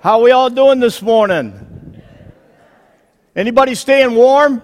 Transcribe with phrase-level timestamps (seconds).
[0.00, 2.00] How we all doing this morning?
[3.34, 4.62] Anybody staying warm?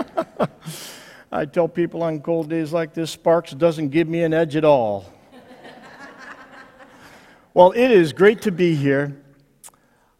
[1.30, 4.64] I tell people on cold days like this, Sparks doesn't give me an edge at
[4.64, 5.04] all.
[7.52, 9.14] well, it is great to be here.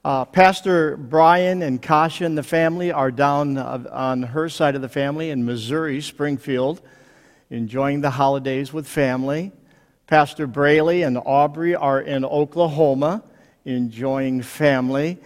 [0.04, 4.90] Uh, Pastor Brian and Kasha and the family are down on her side of the
[4.90, 6.82] family in Missouri, Springfield,
[7.48, 9.50] enjoying the holidays with family.
[10.06, 13.22] Pastor Braley and Aubrey are in Oklahoma,
[13.76, 15.18] enjoying family.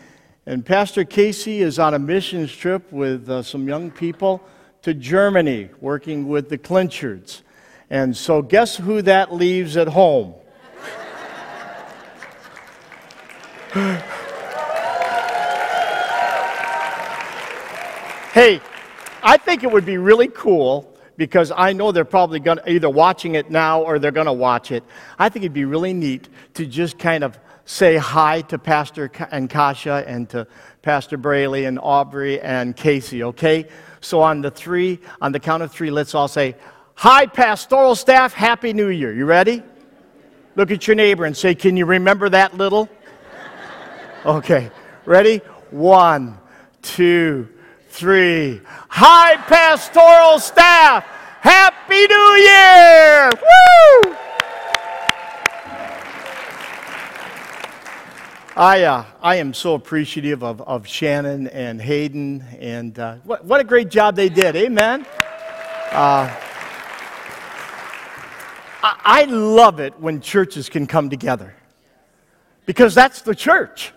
[0.46, 4.42] And Pastor Casey is on a missions trip with uh, some young people
[4.82, 7.42] to Germany, working with the Clinchards.
[7.88, 10.34] And so, guess who that leaves at home?
[18.32, 18.62] Hey,
[19.22, 22.88] I think it would be really cool because I know they're probably going to either
[22.88, 24.82] watching it now or they're going to watch it.
[25.18, 29.48] I think it'd be really neat to just kind of say hi to Pastor and
[29.48, 30.46] Kasha and to
[30.82, 33.66] Pastor Braley and Aubrey and Casey, okay?
[34.00, 36.56] So on the three, on the count of three, let's all say,
[36.94, 39.12] Hi, pastoral staff, Happy New Year.
[39.12, 39.62] You ready?
[40.56, 42.88] Look at your neighbor and say, Can you remember that little?
[44.24, 44.70] Okay,
[45.04, 45.38] ready?
[45.70, 46.38] One,
[46.80, 47.48] two,
[47.88, 48.60] three.
[48.88, 51.04] Hi, pastoral staff.
[51.40, 53.30] Happy New Year!
[53.34, 54.16] Woo!
[58.54, 63.62] I, uh, I am so appreciative of, of Shannon and Hayden, and uh, what, what
[63.62, 64.54] a great job they did.
[64.56, 65.06] Amen.
[65.90, 66.28] Uh,
[68.82, 71.54] I, I love it when churches can come together
[72.66, 73.94] because that's the church.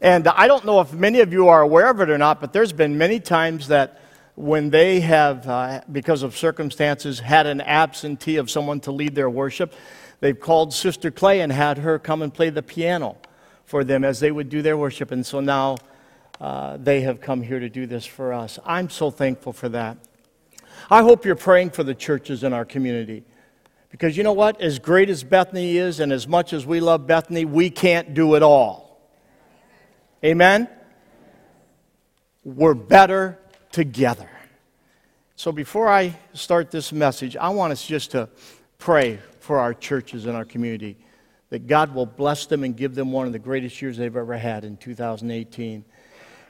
[0.00, 2.52] And I don't know if many of you are aware of it or not, but
[2.52, 4.00] there's been many times that
[4.34, 9.30] when they have, uh, because of circumstances, had an absentee of someone to lead their
[9.30, 9.74] worship,
[10.18, 13.16] they've called Sister Clay and had her come and play the piano
[13.66, 15.10] for them as they would do their worship.
[15.10, 15.76] And so now
[16.40, 18.58] uh, they have come here to do this for us.
[18.64, 19.98] I'm so thankful for that.
[20.88, 23.24] I hope you're praying for the churches in our community.
[23.90, 24.60] Because you know what?
[24.60, 28.34] As great as Bethany is, and as much as we love Bethany, we can't do
[28.36, 29.00] it all.
[30.24, 30.68] Amen?
[32.44, 33.38] We're better
[33.72, 34.30] together.
[35.34, 38.28] So before I start this message, I want us just to
[38.78, 40.98] pray for our churches and our community
[41.56, 44.36] that God will bless them and give them one of the greatest years they've ever
[44.36, 45.86] had in 2018.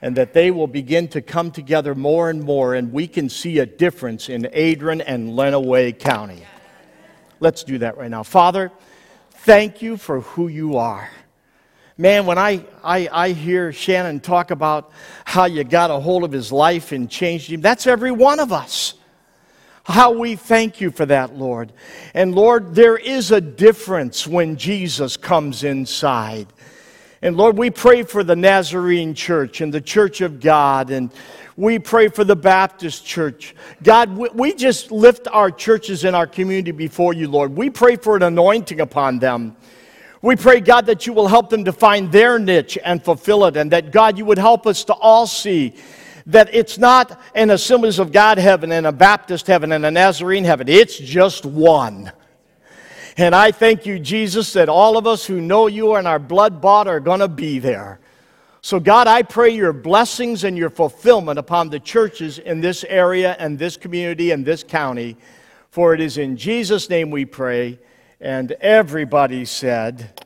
[0.02, 3.60] And that they will begin to come together more and more, and we can see
[3.60, 6.44] a difference in Adrian and Lenawee County.
[7.38, 8.24] Let's do that right now.
[8.24, 8.72] Father,
[9.30, 11.08] thank you for who you are.
[11.96, 14.90] Man, when I, I, I hear Shannon talk about
[15.24, 18.52] how you got a hold of his life and changed him, that's every one of
[18.52, 18.94] us.
[19.86, 21.72] How we thank you for that, Lord.
[22.12, 26.48] And Lord, there is a difference when Jesus comes inside.
[27.22, 31.12] And Lord, we pray for the Nazarene church and the church of God, and
[31.56, 33.54] we pray for the Baptist church.
[33.80, 37.56] God, we just lift our churches in our community before you, Lord.
[37.56, 39.56] We pray for an anointing upon them.
[40.20, 43.56] We pray, God, that you will help them to find their niche and fulfill it,
[43.56, 45.74] and that, God, you would help us to all see
[46.26, 50.44] that it's not an Assemblies of God heaven and a Baptist heaven and a Nazarene
[50.44, 50.68] heaven.
[50.68, 52.12] It's just one.
[53.16, 56.60] And I thank you, Jesus, that all of us who know you and our blood
[56.60, 58.00] bought are going to be there.
[58.60, 63.36] So, God, I pray your blessings and your fulfillment upon the churches in this area
[63.38, 65.16] and this community and this county.
[65.70, 67.78] For it is in Jesus' name we pray.
[68.20, 70.20] And everybody said,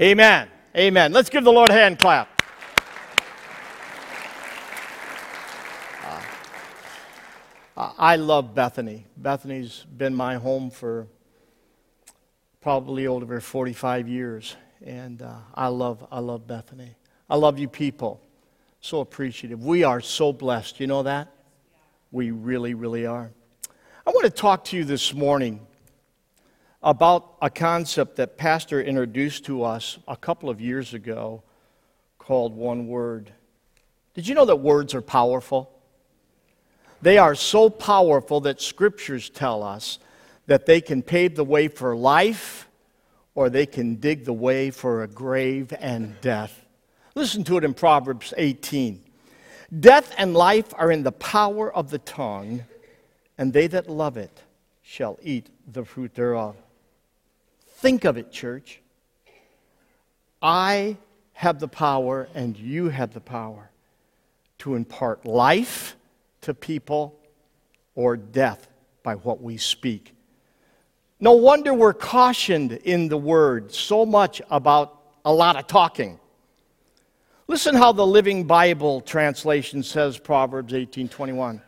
[0.00, 0.48] Amen.
[0.76, 1.12] Amen.
[1.12, 2.39] Let's give the Lord a hand clap.
[7.82, 9.06] I love Bethany.
[9.16, 11.06] Bethany's been my home for
[12.60, 14.54] probably over 45 years.
[14.84, 16.94] And uh, I, love, I love Bethany.
[17.30, 18.20] I love you people.
[18.82, 19.64] So appreciative.
[19.64, 20.78] We are so blessed.
[20.78, 21.28] You know that?
[22.12, 23.30] We really, really are.
[24.06, 25.66] I want to talk to you this morning
[26.82, 31.42] about a concept that Pastor introduced to us a couple of years ago
[32.18, 33.32] called one word.
[34.12, 35.79] Did you know that words are powerful?
[37.02, 39.98] They are so powerful that scriptures tell us
[40.46, 42.68] that they can pave the way for life
[43.34, 46.64] or they can dig the way for a grave and death.
[47.14, 49.02] Listen to it in Proverbs 18.
[49.78, 52.64] Death and life are in the power of the tongue,
[53.38, 54.42] and they that love it
[54.82, 56.56] shall eat the fruit thereof.
[57.66, 58.80] Think of it, church.
[60.42, 60.96] I
[61.34, 63.70] have the power, and you have the power
[64.58, 65.96] to impart life
[66.42, 67.18] to people
[67.94, 68.68] or death
[69.02, 70.14] by what we speak.
[71.20, 76.18] No wonder we're cautioned in the Word so much about a lot of talking.
[77.46, 81.60] Listen how the Living Bible translation says Proverbs 18:21.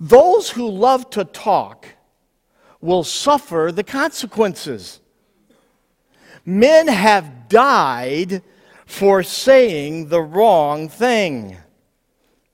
[0.00, 1.86] Those who love to talk
[2.80, 5.00] will suffer the consequences.
[6.44, 8.42] Men have died
[8.86, 11.58] for saying the wrong thing.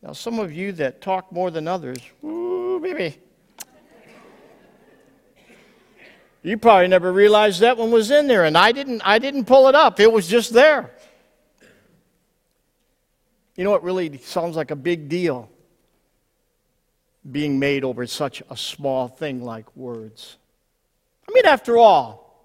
[0.05, 3.17] Now, some of you that talk more than others, ooh, baby.
[6.43, 9.67] You probably never realized that one was in there, and I didn't, I didn't pull
[9.67, 9.99] it up.
[10.01, 10.91] It was just there.
[13.57, 15.49] You know, what really sounds like a big deal
[17.31, 20.37] being made over such a small thing like words.
[21.27, 22.45] I mean, after all,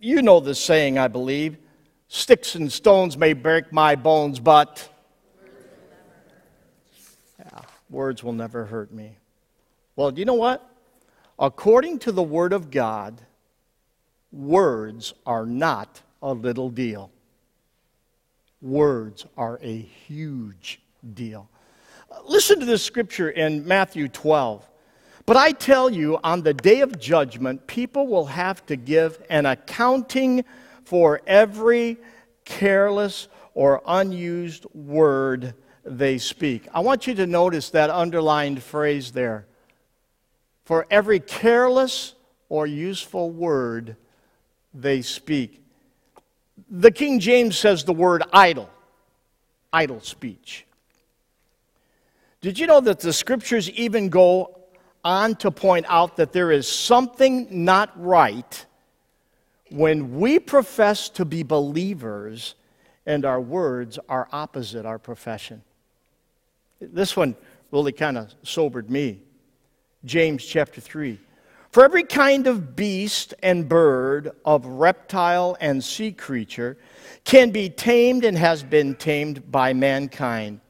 [0.00, 1.56] you know the saying, I believe
[2.06, 4.88] sticks and stones may break my bones, but
[7.90, 9.18] words will never hurt me.
[9.96, 10.68] Well, do you know what?
[11.38, 13.20] According to the Word of God,
[14.32, 17.10] words are not a little deal.
[18.60, 20.80] Words are a huge
[21.14, 21.48] deal.
[22.24, 24.68] Listen to this scripture in Matthew 12.
[25.26, 29.46] But I tell you, on the day of judgment, people will have to give an
[29.46, 30.44] accounting
[30.84, 31.98] for every
[32.44, 35.54] careless or unused word
[35.96, 36.68] they speak.
[36.72, 39.46] I want you to notice that underlined phrase there
[40.64, 42.14] for every careless
[42.48, 43.96] or useful word
[44.74, 45.62] they speak.
[46.70, 48.68] The King James says the word idle,
[49.72, 50.66] idle speech.
[52.40, 54.58] Did you know that the scriptures even go
[55.04, 58.66] on to point out that there is something not right
[59.70, 62.54] when we profess to be believers
[63.06, 65.62] and our words are opposite our profession?
[66.80, 67.36] This one
[67.70, 69.22] really kind of sobered me.
[70.04, 71.18] James chapter 3.
[71.70, 76.78] For every kind of beast and bird, of reptile and sea creature,
[77.24, 80.60] can be tamed and has been tamed by mankind.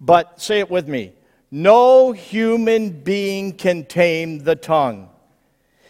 [0.00, 1.12] But say it with me
[1.50, 5.08] no human being can tame the tongue.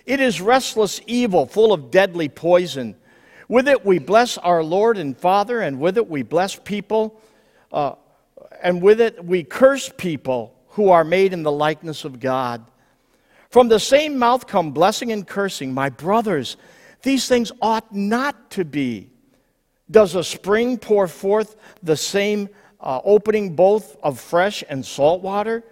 [0.04, 2.96] It is restless evil, full of deadly poison.
[3.48, 7.18] With it we bless our Lord and Father, and with it we bless people,
[7.72, 7.94] uh,
[8.64, 12.64] and with it we curse people who are made in the likeness of God.
[13.50, 15.72] From the same mouth come blessing and cursing.
[15.72, 16.56] My brothers,
[17.02, 19.10] these things ought not to be.
[19.88, 22.48] Does a spring pour forth the same
[22.80, 25.62] uh, opening both of fresh and salt water?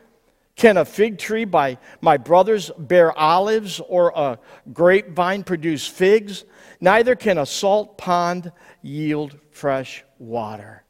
[0.54, 4.38] Can a fig tree by my brothers bear olives or a
[4.72, 6.44] grapevine produce figs?
[6.80, 8.52] Neither can a salt pond
[8.82, 10.81] yield fresh water.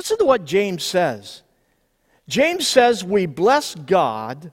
[0.00, 1.42] Listen to what James says.
[2.26, 4.50] James says we bless God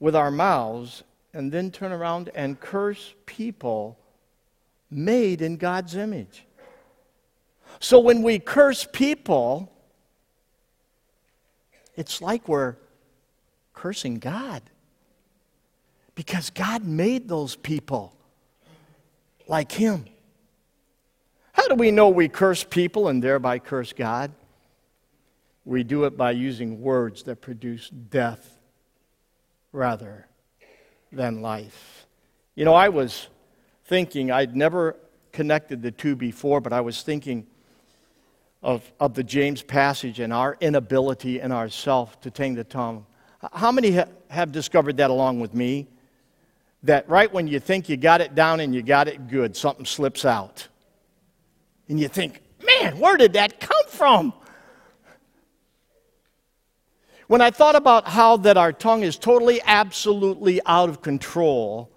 [0.00, 3.96] with our mouths and then turn around and curse people
[4.90, 6.44] made in God's image.
[7.78, 9.70] So when we curse people,
[11.94, 12.74] it's like we're
[13.74, 14.60] cursing God.
[16.16, 18.12] Because God made those people
[19.46, 20.06] like Him.
[21.52, 24.32] How do we know we curse people and thereby curse God?
[25.64, 28.58] We do it by using words that produce death
[29.72, 30.26] rather
[31.12, 32.06] than life.
[32.54, 33.28] You know, I was
[33.84, 34.96] thinking, I'd never
[35.32, 37.46] connected the two before, but I was thinking
[38.62, 43.06] of, of the James passage and our inability in ourself to tame the tongue.
[43.52, 45.88] How many ha- have discovered that along with me?
[46.82, 49.84] That right when you think you got it down and you got it good, something
[49.84, 50.68] slips out.
[51.88, 54.32] And you think, man, where did that come from?
[57.30, 61.88] When I thought about how that our tongue is totally, absolutely out of control,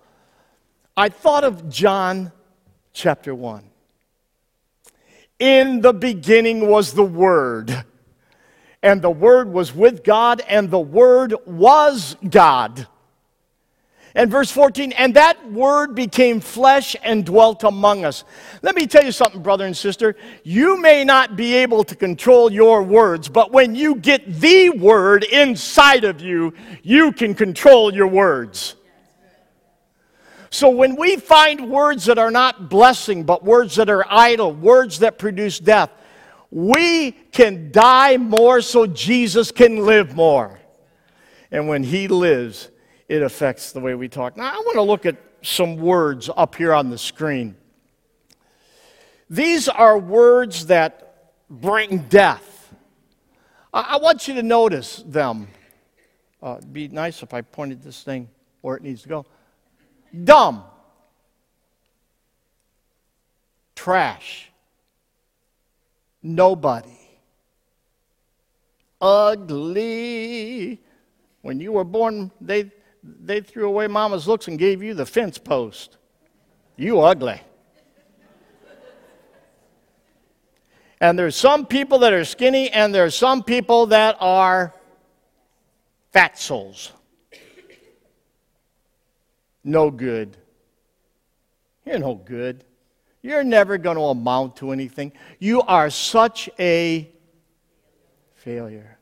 [0.95, 2.31] I thought of John
[2.93, 3.63] chapter 1.
[5.39, 7.83] In the beginning was the Word,
[8.83, 12.85] and the Word was with God, and the Word was God.
[14.15, 18.23] And verse 14, and that word became flesh and dwelt among us.
[18.61, 20.15] Let me tell you something, brother and sister.
[20.43, 25.23] You may not be able to control your words, but when you get the word
[25.23, 26.53] inside of you,
[26.83, 28.75] you can control your words.
[30.51, 34.99] So when we find words that are not blessing, but words that are idle, words
[34.99, 35.89] that produce death,
[36.51, 40.59] we can die more so Jesus can live more.
[41.49, 42.69] And when he lives,
[43.13, 44.35] it affects the way we talk.
[44.35, 47.55] Now, I want to look at some words up here on the screen.
[49.29, 52.73] These are words that bring death.
[53.71, 55.47] I, want you to notice them.
[56.41, 58.29] Uh, it'd be nice if I pointed this thing
[58.61, 59.25] where it needs to go.
[60.23, 60.63] Dumb.
[63.75, 64.49] trash.
[66.23, 66.97] Nobody.
[68.99, 70.81] Ugly.
[71.43, 72.71] When you were born, they,
[73.03, 75.97] they threw away mama's looks and gave you the fence post.
[76.77, 77.41] You ugly.
[81.01, 84.73] And there's some people that are skinny, and there's some people that are
[86.13, 86.93] fat souls.
[89.65, 90.37] No good.
[91.85, 92.63] You're no good.
[93.21, 95.11] You're never going to amount to anything.
[95.39, 97.09] You are such a
[98.35, 98.97] failure.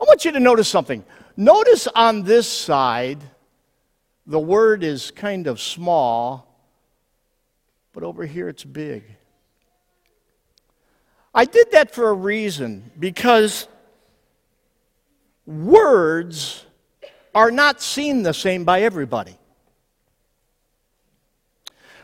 [0.00, 1.04] I want you to notice something.
[1.42, 3.18] Notice on this side,
[4.28, 6.46] the word is kind of small,
[7.92, 9.02] but over here it's big.
[11.34, 13.66] I did that for a reason because
[15.44, 16.64] words
[17.34, 19.36] are not seen the same by everybody.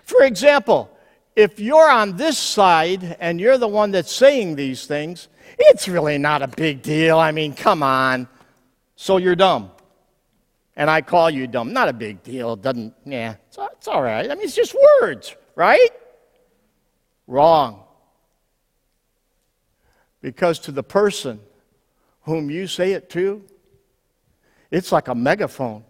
[0.03, 0.91] For example,
[1.37, 5.29] if you're on this side and you're the one that's saying these things,
[5.61, 7.21] it's really not a big deal.
[7.21, 8.27] I mean, come on.
[9.01, 9.71] So you're dumb.
[10.75, 11.73] And I call you dumb.
[11.73, 12.55] Not a big deal.
[12.55, 14.29] It doesn't, yeah, it's, it's all right.
[14.29, 15.91] I mean, it's just words, right?
[17.29, 17.85] Wrong.
[20.21, 21.39] Because to the person
[22.23, 23.45] whom you say it to,
[24.69, 25.85] it's like a megaphone.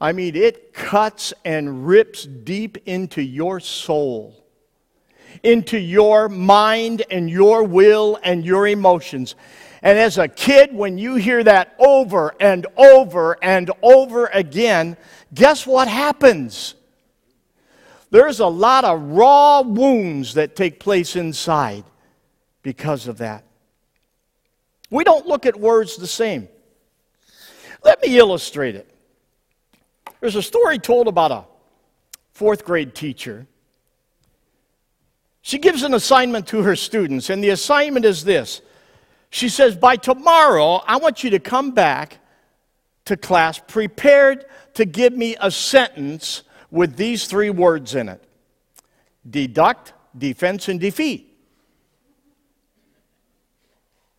[0.00, 4.44] I mean, it cuts and rips deep into your soul,
[5.42, 9.34] into your mind and your will and your emotions.
[9.84, 14.96] And as a kid, when you hear that over and over and over again,
[15.34, 16.74] guess what happens?
[18.10, 21.84] There's a lot of raw wounds that take place inside
[22.62, 23.44] because of that.
[24.88, 26.48] We don't look at words the same.
[27.84, 28.88] Let me illustrate it.
[30.20, 31.44] There's a story told about a
[32.32, 33.46] fourth grade teacher.
[35.42, 38.62] She gives an assignment to her students, and the assignment is this.
[39.34, 42.18] She says, By tomorrow, I want you to come back
[43.06, 48.22] to class prepared to give me a sentence with these three words in it
[49.28, 51.36] deduct, defense, and defeat.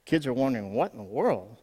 [0.04, 1.62] Kids are wondering, what in the world?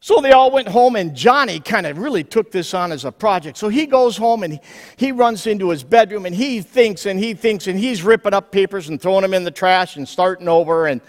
[0.00, 3.10] So they all went home, and Johnny kind of really took this on as a
[3.10, 3.58] project.
[3.58, 4.60] So he goes home and
[4.96, 8.52] he runs into his bedroom and he thinks and he thinks and he's ripping up
[8.52, 10.86] papers and throwing them in the trash and starting over.
[10.86, 11.00] And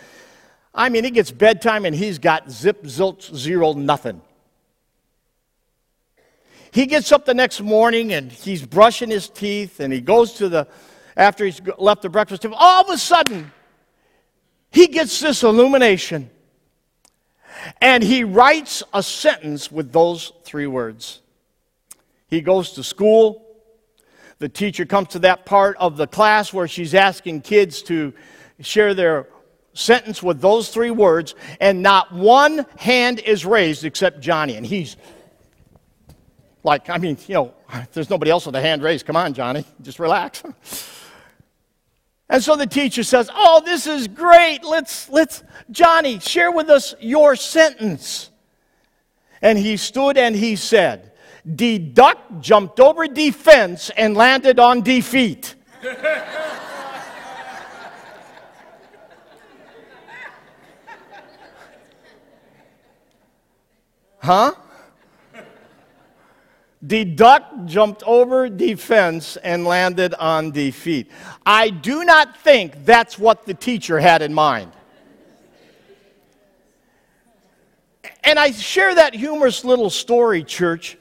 [0.74, 4.22] I mean, it gets bedtime and he's got zip, zilch, zero, nothing.
[6.72, 10.50] He gets up the next morning and he's brushing his teeth and he goes to
[10.50, 10.68] the,
[11.16, 13.52] after he's left the breakfast table, all of a sudden,
[14.72, 16.30] he gets this illumination.
[17.82, 21.22] And he writes a sentence with those three words.
[22.28, 23.46] He goes to school.
[24.38, 28.14] The teacher comes to that part of the class where she's asking kids to
[28.62, 29.28] share their
[29.74, 34.56] sentence with those three words, and not one hand is raised except Johnny.
[34.56, 34.98] And he's
[36.64, 37.54] like, I mean, you know,
[37.94, 39.06] there's nobody else with a hand raised.
[39.06, 40.44] Come on, Johnny, just relax.
[42.30, 44.64] And so the teacher says, "Oh, this is great.
[44.64, 48.30] Let's let's Johnny, share with us your sentence."
[49.42, 51.12] And he stood and he said,
[51.56, 55.56] "Deduct jumped over defense and landed on defeat."
[64.20, 64.54] huh?
[66.86, 71.12] Deduct jumped over the fence and landed on defeat.
[71.46, 74.72] I do not think that's what the teacher had in mind.
[78.24, 80.98] And I share that humorous little story, church,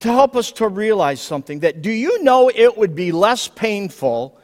[0.00, 4.38] to help us to realize something that do you know it would be less painful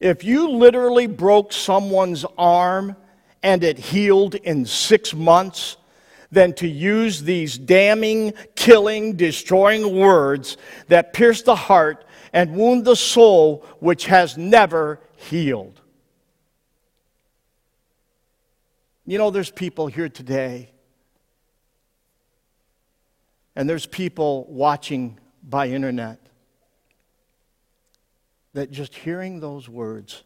[0.00, 2.94] if you literally broke someone's arm
[3.42, 5.77] and it healed in six months
[6.30, 10.56] than to use these damning, killing, destroying words
[10.88, 15.80] that pierce the heart and wound the soul which has never healed.
[19.06, 20.70] You know, there's people here today,
[23.56, 26.20] and there's people watching by internet
[28.52, 30.24] that just hearing those words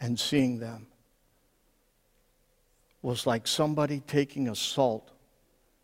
[0.00, 0.86] and seeing them
[3.02, 5.10] was like somebody taking a salt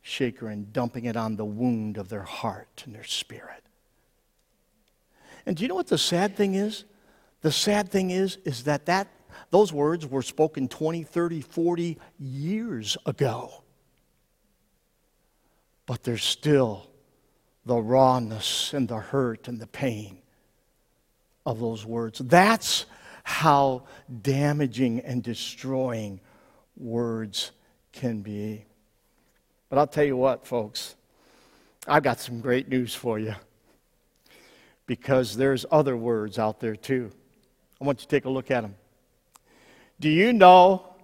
[0.02, 3.62] shaker and dumping it on the wound of their heart and their spirit.
[5.46, 6.84] And do you know what the sad thing is?
[7.42, 9.08] The sad thing is is that, that
[9.50, 13.62] those words were spoken 20, 30, 40 years ago.
[15.86, 16.88] But they're still
[17.66, 20.18] the rawness and the hurt and the pain
[21.46, 22.18] of those words.
[22.18, 22.86] That's
[23.22, 23.84] how
[24.22, 26.20] damaging and destroying
[26.76, 27.52] words
[27.92, 28.64] can be.
[29.68, 30.94] But I'll tell you what, folks,
[31.86, 33.34] I've got some great news for you
[34.86, 37.10] because there's other words out there too.
[37.80, 38.74] I want you to take a look at them.
[40.00, 40.94] Do you know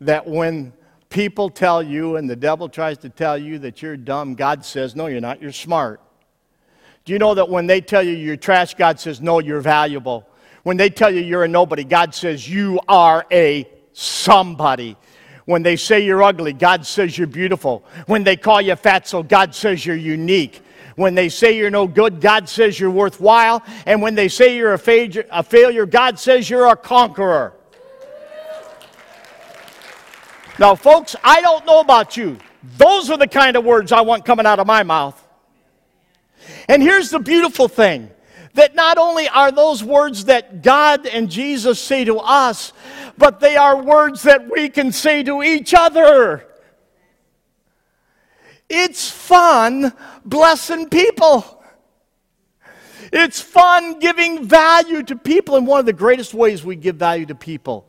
[0.00, 0.72] that when
[1.08, 4.94] people tell you and the devil tries to tell you that you're dumb, God says,
[4.94, 6.00] No, you're not, you're smart.
[7.04, 10.28] Do you know that when they tell you you're trash, God says, No, you're valuable?
[10.64, 14.94] When they tell you you're a nobody, God says, You are a somebody.
[15.46, 17.84] When they say you're ugly, God says you're beautiful.
[18.06, 20.60] When they call you fatso, God says you're unique.
[20.96, 23.62] When they say you're no good, God says you're worthwhile.
[23.86, 27.54] And when they say you're a, fa- a failure, God says you're a conqueror.
[30.58, 32.38] Now, folks, I don't know about you.
[32.76, 35.22] Those are the kind of words I want coming out of my mouth.
[36.68, 38.10] And here's the beautiful thing
[38.56, 42.72] that not only are those words that God and Jesus say to us,
[43.16, 46.46] but they are words that we can say to each other.
[48.68, 49.92] It's fun
[50.24, 51.62] blessing people.
[53.12, 55.56] It's fun giving value to people.
[55.56, 57.86] And one of the greatest ways we give value to people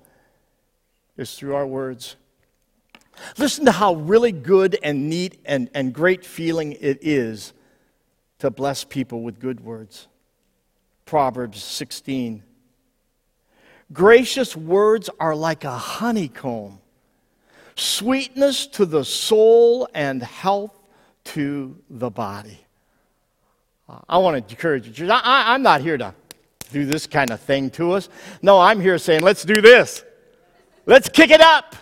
[1.17, 2.15] is through our words.
[3.37, 7.53] Listen to how really good and neat and, and great feeling it is
[8.39, 10.07] to bless people with good words.
[11.07, 12.43] Proverbs 16.
[13.93, 16.79] Gracious words are like a honeycomb,
[17.75, 20.77] sweetness to the soul and health
[21.23, 22.59] to the body.
[23.87, 25.09] Uh, I want to encourage you.
[25.09, 26.13] I, I'm not here to
[26.73, 28.09] do this kind of thing to us.
[28.41, 30.03] No, I'm here saying, let's do this.
[30.85, 31.75] Let's kick it up.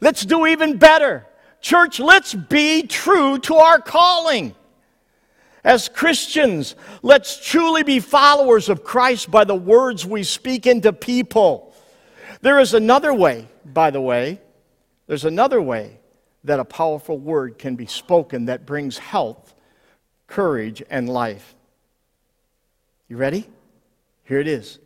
[0.00, 1.26] Let's do even better.
[1.60, 4.54] Church, let's be true to our calling.
[5.64, 11.74] As Christians, let's truly be followers of Christ by the words we speak into people.
[12.42, 14.40] There is another way, by the way,
[15.06, 15.98] there's another way
[16.44, 19.54] that a powerful word can be spoken that brings health,
[20.26, 21.54] courage, and life.
[23.08, 23.46] You ready?
[24.24, 24.78] Here it is.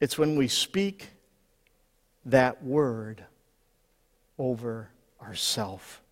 [0.00, 1.10] It's when we speak
[2.24, 3.22] that word
[4.38, 4.90] over
[5.22, 6.02] ourself.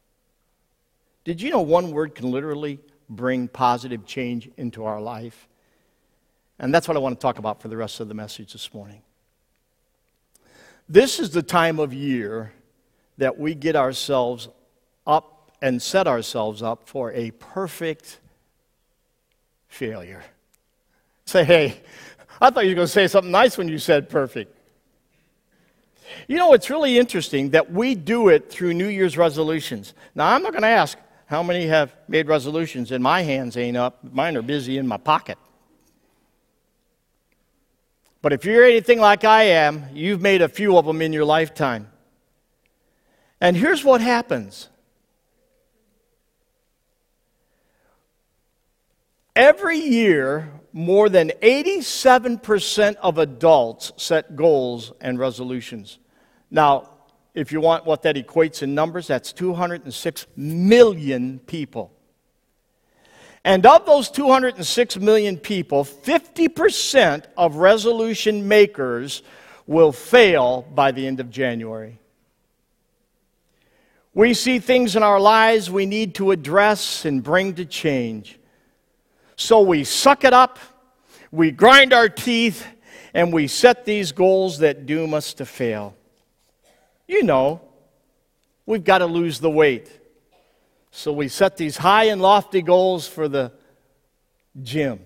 [1.24, 5.48] Did you know one word can literally bring positive change into our life?
[6.58, 8.72] And that's what I want to talk about for the rest of the message this
[8.74, 9.02] morning.
[10.88, 12.52] This is the time of year
[13.18, 14.48] that we get ourselves
[15.06, 18.20] up and set ourselves up for a perfect
[19.68, 20.24] failure.
[21.24, 21.80] Say, hey,
[22.40, 24.54] I thought you were going to say something nice when you said perfect.
[26.26, 29.92] You know, it's really interesting that we do it through New Year's resolutions.
[30.14, 30.96] Now, I'm not going to ask
[31.28, 34.02] how many have made resolutions, and my hands ain't up.
[34.02, 35.36] Mine are busy in my pocket.
[38.22, 41.26] But if you're anything like I am, you've made a few of them in your
[41.26, 41.90] lifetime.
[43.42, 44.70] And here's what happens
[49.36, 55.98] every year, more than 87% of adults set goals and resolutions.
[56.50, 56.88] Now,
[57.38, 61.92] if you want what that equates in numbers, that's 206 million people.
[63.44, 69.22] And of those 206 million people, 50% of resolution makers
[69.68, 72.00] will fail by the end of January.
[74.14, 78.40] We see things in our lives we need to address and bring to change.
[79.36, 80.58] So we suck it up,
[81.30, 82.66] we grind our teeth,
[83.14, 85.94] and we set these goals that doom us to fail.
[87.08, 87.62] You know,
[88.66, 89.90] we've got to lose the weight.
[90.90, 93.50] So we set these high and lofty goals for the
[94.62, 95.00] gym,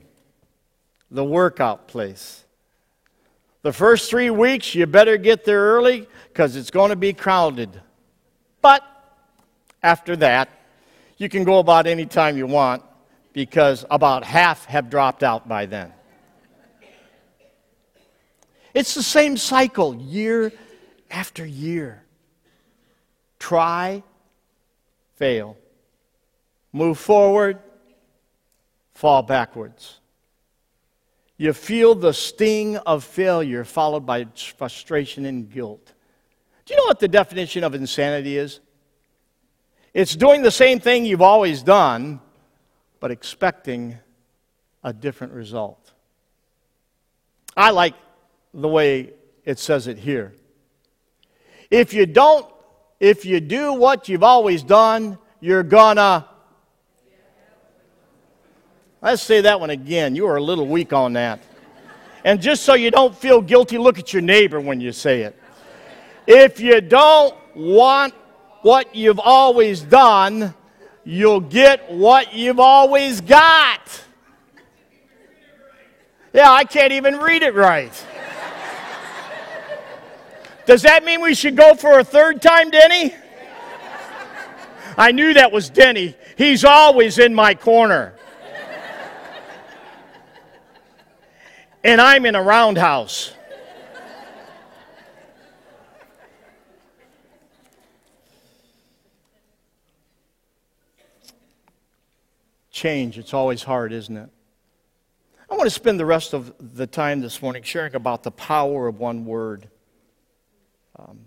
[1.11, 2.45] the workout place.
[3.63, 7.81] The first three weeks, you better get there early because it's going to be crowded.
[8.61, 8.83] But
[9.83, 10.49] after that,
[11.17, 12.83] you can go about any time you want
[13.33, 15.93] because about half have dropped out by then.
[18.75, 20.53] It's the same cycle year
[21.13, 22.03] after year.
[23.39, 24.03] Try,
[25.17, 25.57] fail.
[26.73, 27.59] Move forward,
[28.95, 30.01] fall backwards.
[31.37, 35.93] You feel the sting of failure followed by frustration and guilt.
[36.65, 38.61] Do you know what the definition of insanity is?
[39.93, 42.21] It's doing the same thing you've always done,
[43.01, 43.99] but expecting
[44.83, 45.93] a different result.
[47.57, 47.95] I like
[48.55, 49.13] the way
[49.45, 50.33] it says it here.
[51.73, 52.47] If you don't,
[53.01, 56.29] if you do what you've always done, you're gonna.
[59.01, 60.15] Let's say that one again.
[60.15, 61.41] You are a little weak on that.
[62.27, 65.35] And just so you don't feel guilty, look at your neighbor when you say it.
[66.27, 68.13] If you don't want
[68.61, 70.53] what you've always done,
[71.05, 74.05] you'll get what you've always got.
[76.35, 77.93] Yeah, I can't even read it right.
[80.65, 83.15] Does that mean we should go for a third time, Denny?
[84.97, 86.15] I knew that was Denny.
[86.37, 88.15] He's always in my corner.
[91.85, 93.35] And I'm in a roundhouse.
[102.71, 104.31] Change, it's always hard, isn't it?
[105.51, 108.89] I want to spend the rest of the time this morning sharing about the power
[108.89, 109.69] of one word.
[111.09, 111.19] Um,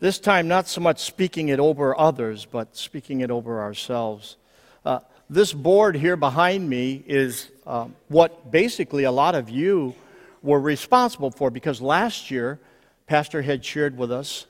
[0.00, 4.36] this time, not so much speaking it over others, but speaking it over ourselves.
[4.84, 9.94] Uh, this board here behind me is uh, what basically a lot of you
[10.42, 12.58] were responsible for because last year,
[13.06, 14.46] Pastor had shared with us,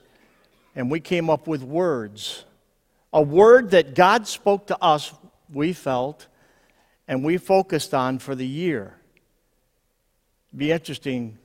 [0.75, 2.45] and we came up with words.
[3.11, 5.13] A word that God spoke to us,
[5.51, 6.27] we felt,
[7.07, 8.95] and we focused on for the year.
[10.55, 11.37] Be interesting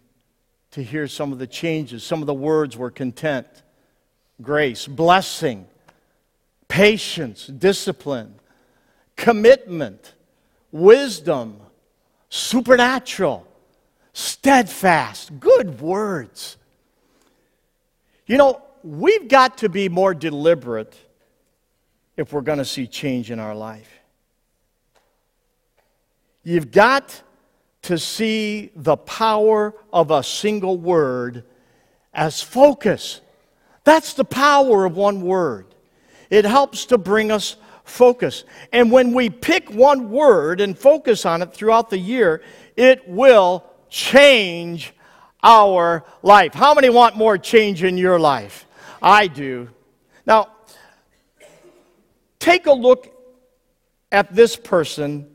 [0.79, 2.05] to hear some of the changes.
[2.05, 3.47] Some of the words were content,
[4.41, 5.67] grace, blessing,
[6.69, 8.35] patience, discipline,
[9.17, 10.15] commitment,
[10.71, 11.59] wisdom,
[12.29, 13.47] supernatural,
[14.13, 15.39] steadfast.
[15.41, 16.57] Good words.
[18.27, 20.97] You know, we've got to be more deliberate
[22.17, 23.91] if we're going to see change in our life.
[26.45, 27.23] You've got
[27.83, 31.45] to see the power of a single word
[32.13, 33.21] as focus.
[33.85, 35.67] That's the power of one word.
[36.31, 38.45] It helps to bring us focus.
[38.73, 42.43] And when we pick one word and focus on it throughout the year,
[42.77, 44.93] it will change
[45.43, 46.53] our life.
[46.53, 48.67] How many want more change in your life?
[49.01, 49.71] I do.
[50.27, 50.49] Now,
[52.39, 53.15] take a look
[54.11, 55.31] at this person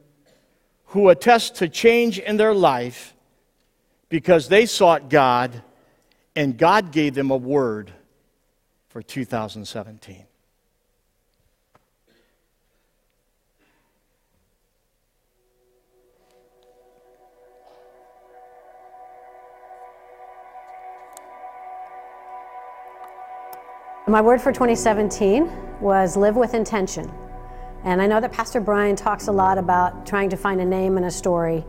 [0.93, 3.15] who attest to change in their life
[4.09, 5.63] because they sought God
[6.35, 7.91] and God gave them a word
[8.89, 10.23] for 2017.
[24.05, 27.11] My word for 2017 was live with intention.
[27.83, 30.95] And I know that Pastor Brian talks a lot about trying to find a name
[30.95, 31.65] and a story.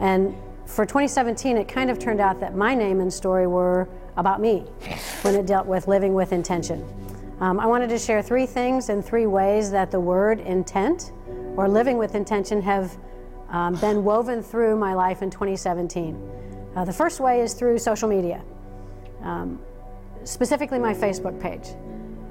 [0.00, 0.34] And
[0.66, 4.60] for 2017, it kind of turned out that my name and story were about me
[5.22, 6.84] when it dealt with living with intention.
[7.40, 11.12] Um, I wanted to share three things and three ways that the word intent
[11.56, 12.96] or living with intention have
[13.50, 16.16] um, been woven through my life in 2017.
[16.74, 18.42] Uh, the first way is through social media,
[19.22, 19.60] um,
[20.24, 21.74] specifically my Facebook page.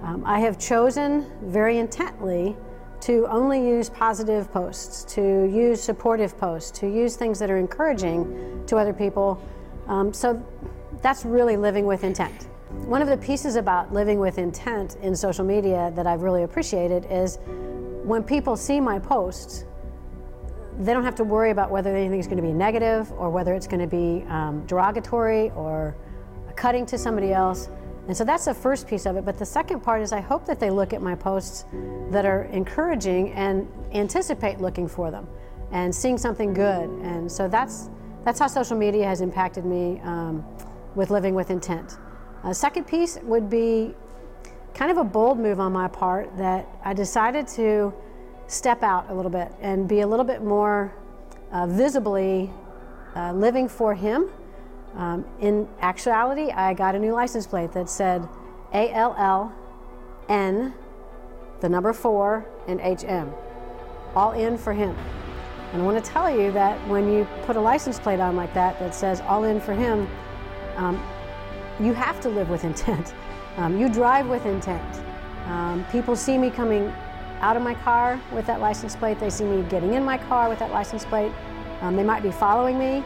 [0.01, 2.55] Um, I have chosen very intently
[3.01, 8.63] to only use positive posts, to use supportive posts, to use things that are encouraging
[8.67, 9.41] to other people.
[9.87, 10.43] Um, so
[11.01, 12.47] that's really living with intent.
[12.85, 17.05] One of the pieces about living with intent in social media that I've really appreciated
[17.09, 17.39] is
[18.03, 19.65] when people see my posts,
[20.79, 23.67] they don't have to worry about whether anything's going to be negative or whether it's
[23.67, 25.95] going to be um, derogatory or
[26.55, 27.67] cutting to somebody else.
[28.07, 29.25] And so that's the first piece of it.
[29.25, 31.65] But the second part is I hope that they look at my posts
[32.09, 35.27] that are encouraging and anticipate looking for them
[35.71, 36.89] and seeing something good.
[36.89, 37.89] And so that's,
[38.25, 40.45] that's how social media has impacted me um,
[40.95, 41.97] with living with intent.
[42.43, 43.93] A second piece would be
[44.73, 47.93] kind of a bold move on my part that I decided to
[48.47, 50.93] step out a little bit and be a little bit more
[51.51, 52.49] uh, visibly
[53.15, 54.29] uh, living for Him
[54.95, 58.27] um, in actuality, I got a new license plate that said
[58.73, 59.53] ALL
[60.27, 60.73] N,
[61.61, 63.33] the number four, and HM.
[64.15, 64.95] All in for him.
[65.71, 68.53] And I want to tell you that when you put a license plate on like
[68.53, 70.07] that that says all in for him,
[70.75, 71.01] um,
[71.79, 73.13] you have to live with intent.
[73.57, 75.03] Um, you drive with intent.
[75.47, 76.87] Um, people see me coming
[77.41, 79.19] out of my car with that license plate.
[79.19, 81.33] They see me getting in my car with that license plate.
[81.81, 83.03] Um, they might be following me.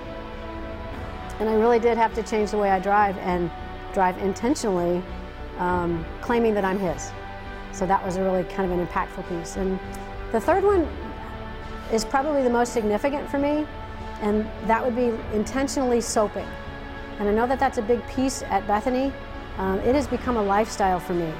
[1.39, 3.51] And I really did have to change the way I drive and
[3.93, 5.01] drive intentionally,
[5.57, 7.11] um, claiming that I'm his.
[7.71, 9.57] So that was a really kind of an impactful piece.
[9.57, 9.79] And
[10.31, 10.87] the third one
[11.91, 13.67] is probably the most significant for me,
[14.21, 16.47] and that would be intentionally soaping.
[17.19, 19.11] And I know that that's a big piece at Bethany.
[19.57, 21.31] Um, it has become a lifestyle for me.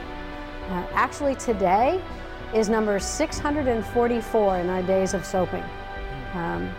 [0.69, 2.01] Uh, actually, today
[2.53, 5.63] is number 644 in our days of soaping.
[6.33, 6.73] Um,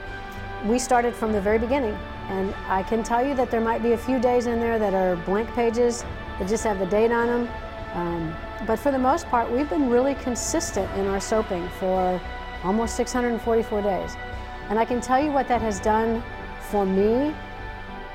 [0.66, 1.96] we started from the very beginning,
[2.28, 4.94] and I can tell you that there might be a few days in there that
[4.94, 6.04] are blank pages
[6.38, 7.48] that just have the date on them.
[7.94, 12.20] Um, but for the most part, we've been really consistent in our soaping for
[12.64, 14.16] almost 644 days.
[14.68, 16.22] And I can tell you what that has done
[16.70, 17.34] for me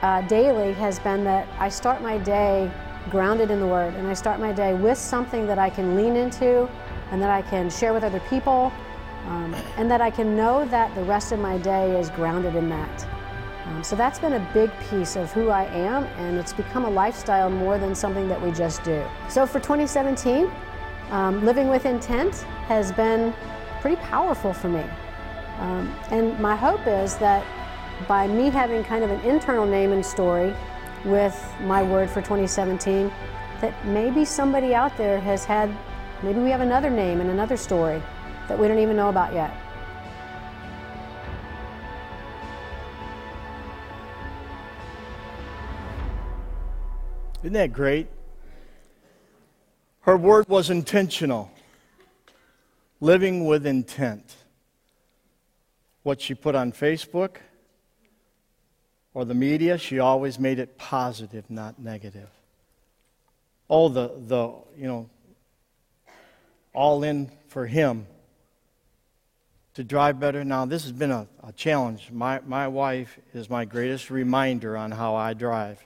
[0.01, 2.71] uh, daily has been that I start my day
[3.09, 6.15] grounded in the Word and I start my day with something that I can lean
[6.15, 6.67] into
[7.11, 8.71] and that I can share with other people
[9.27, 12.69] um, and that I can know that the rest of my day is grounded in
[12.69, 13.07] that.
[13.65, 16.89] Um, so that's been a big piece of who I am, and it's become a
[16.89, 19.03] lifestyle more than something that we just do.
[19.29, 20.51] So for 2017,
[21.12, 22.36] um, living with intent
[22.67, 23.34] has been
[23.79, 24.84] pretty powerful for me.
[25.60, 27.45] Um, and my hope is that
[28.07, 30.53] by me having kind of an internal name and story
[31.05, 33.12] with my word for 2017,
[33.60, 35.69] that maybe somebody out there has had,
[36.23, 38.01] maybe we have another name and another story
[38.51, 39.49] that we don't even know about yet.
[47.43, 48.07] Isn't that great?
[50.01, 51.49] Her word was intentional,
[52.99, 54.35] living with intent.
[56.03, 57.37] What she put on Facebook
[59.13, 62.27] or the media, she always made it positive, not negative.
[63.69, 65.09] Oh, the, the you know,
[66.73, 68.07] all in for him
[69.75, 70.43] to drive better.
[70.43, 72.10] Now, this has been a, a challenge.
[72.12, 75.84] My, my wife is my greatest reminder on how I drive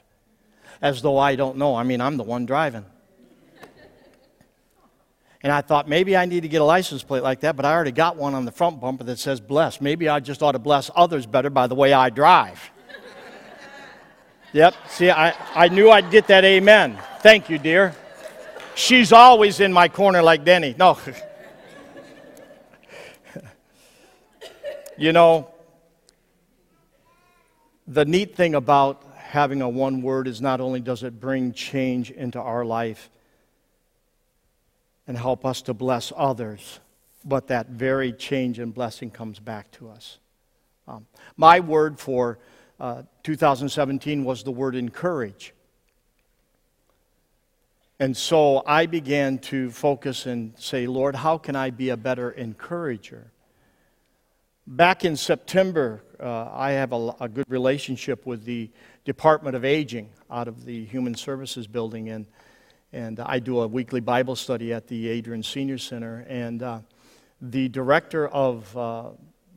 [0.82, 1.76] as though I don't know.
[1.76, 2.86] I mean, I'm the one driving.
[5.42, 7.74] And I thought maybe I need to get a license plate like that, but I
[7.74, 9.80] already got one on the front bumper that says bless.
[9.80, 12.60] Maybe I just ought to bless others better by the way I drive.
[14.54, 16.98] yep, see, I, I knew I'd get that amen.
[17.20, 17.94] Thank you, dear.
[18.74, 20.74] She's always in my corner like Denny.
[20.78, 20.98] No.
[24.98, 25.50] you know,
[27.88, 32.12] the neat thing about having a one word is not only does it bring change
[32.12, 33.10] into our life
[35.08, 36.80] and help us to bless others,
[37.24, 40.18] but that very change and blessing comes back to us.
[40.88, 41.06] Um,
[41.36, 42.40] my word for
[42.80, 45.54] uh, 2017 was the word encourage.
[48.00, 52.32] And so I began to focus and say, Lord, how can I be a better
[52.32, 53.32] encourager?
[54.68, 58.72] Back in September, uh, I have a, a, good relationship with the
[59.04, 62.26] Department of Aging out of the Human Services Building, and,
[62.92, 66.26] and I do a weekly Bible study at the Adrian Senior Center.
[66.28, 66.80] And uh,
[67.40, 69.10] the director of uh,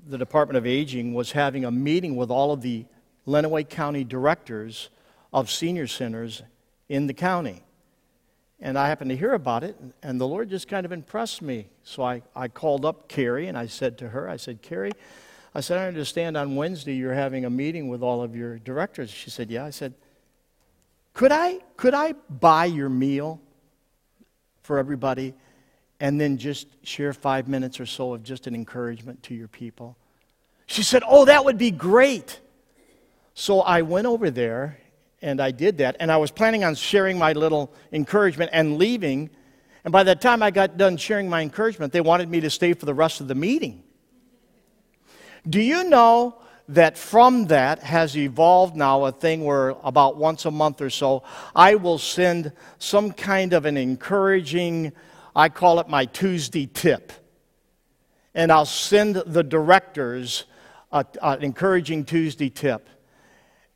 [0.06, 2.84] the Department of Aging was having a meeting with all of the
[3.26, 4.90] Lenawee County directors
[5.32, 6.42] of senior centers
[6.90, 7.62] in the county.
[8.60, 11.68] And I happened to hear about it, and the Lord just kind of impressed me.
[11.84, 14.92] So I, I called up Carrie and I said to her, I said, Carrie,
[15.54, 19.10] I said, I understand on Wednesday you're having a meeting with all of your directors.
[19.10, 19.64] She said, Yeah.
[19.64, 19.94] I said,
[21.14, 23.40] Could I, could I buy your meal
[24.62, 25.34] for everybody
[26.00, 29.96] and then just share five minutes or so of just an encouragement to your people?
[30.66, 32.40] She said, Oh, that would be great.
[33.34, 34.78] So I went over there
[35.20, 35.96] and I did that.
[36.00, 39.30] And I was planning on sharing my little encouragement and leaving.
[39.84, 42.72] And by the time I got done sharing my encouragement, they wanted me to stay
[42.72, 43.82] for the rest of the meeting.
[45.48, 50.50] Do you know that from that has evolved now a thing where about once a
[50.50, 51.22] month or so,
[51.56, 54.92] I will send some kind of an encouraging,
[55.34, 57.12] I call it my Tuesday tip.
[58.34, 60.44] And I'll send the directors
[60.92, 62.88] an encouraging Tuesday tip.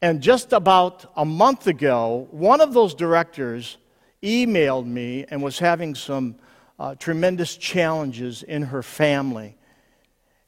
[0.03, 3.79] And just about a month ago, one of those directors
[4.21, 6.35] emailed me and was having some
[6.77, 9.57] uh, tremendous challenges in her family.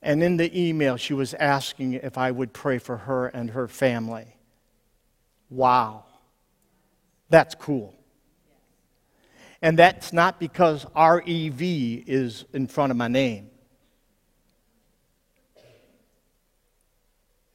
[0.02, 3.68] And in the email, she was asking if I would pray for her and her
[3.68, 4.26] family.
[5.48, 6.04] Wow.
[7.30, 7.94] That's cool.
[9.62, 13.50] And that's not because REV is in front of my name.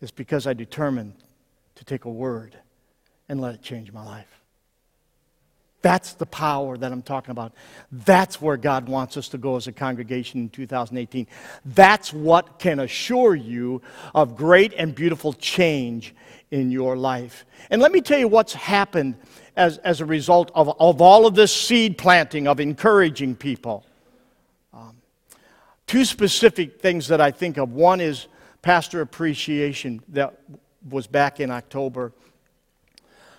[0.02, 1.16] It's because I determined
[1.80, 2.58] to take a word
[3.30, 4.42] and let it change my life.
[5.82, 7.54] That's the power that I'm talking about.
[7.90, 11.26] That's where God wants us to go as a congregation in 2018.
[11.64, 13.82] That's what can assure you
[14.14, 16.14] of great and beautiful change
[16.52, 17.46] in your life.
[17.70, 19.16] And let me tell you what's happened
[19.56, 23.86] as, as a result of, of all of this seed planting of encouraging people.
[24.74, 24.98] Um,
[25.88, 27.72] two specific things that I think of.
[27.72, 28.28] One is
[28.62, 30.38] pastor appreciation that
[30.88, 32.14] was back in October.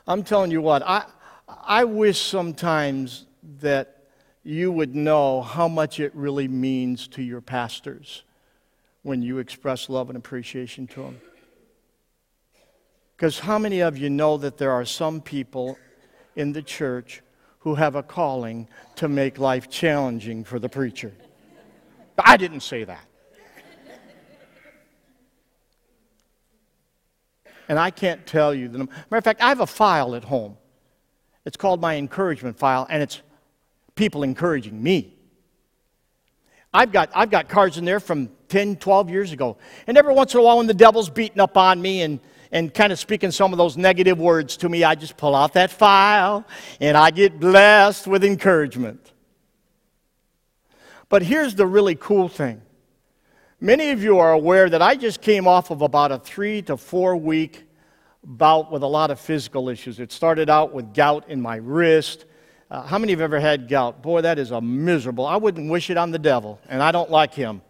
[0.07, 1.05] I'm telling you what, I
[1.49, 3.27] I wish sometimes
[3.61, 4.05] that
[4.43, 8.25] you would know how much it really means to your pastors
[9.03, 11.21] when you express love and appreciation to them.
[13.17, 15.79] Because how many of you know that there are some people
[16.37, 17.23] in the church
[17.61, 21.13] who have a calling to make life challenging for the preacher?
[22.19, 23.05] I didn't say that.
[27.71, 28.93] And I can't tell you the number.
[28.93, 30.57] Matter of fact, I have a file at home.
[31.45, 33.23] It's called my encouragement file, and it's
[33.95, 35.15] people encouraging me.
[36.75, 39.57] I've got, I've got cards in there from 10, 12 years ago.
[39.87, 42.19] And every once in a while, when the devil's beating up on me and,
[42.51, 45.53] and kind of speaking some of those negative words to me, I just pull out
[45.53, 46.45] that file
[46.81, 49.13] and I get blessed with encouragement.
[51.09, 52.63] But here's the really cool thing
[53.61, 56.77] many of you are aware that I just came off of about a three to
[56.77, 57.65] four week
[58.25, 60.01] bout with a lot of physical issues.
[60.01, 62.27] It started out with gout in my wrist.
[62.71, 64.03] Uh, how many have ever had gout?
[64.03, 65.27] Boy, that is a miserable.
[65.27, 67.63] I wouldn't wish it on the devil, and I don't like him.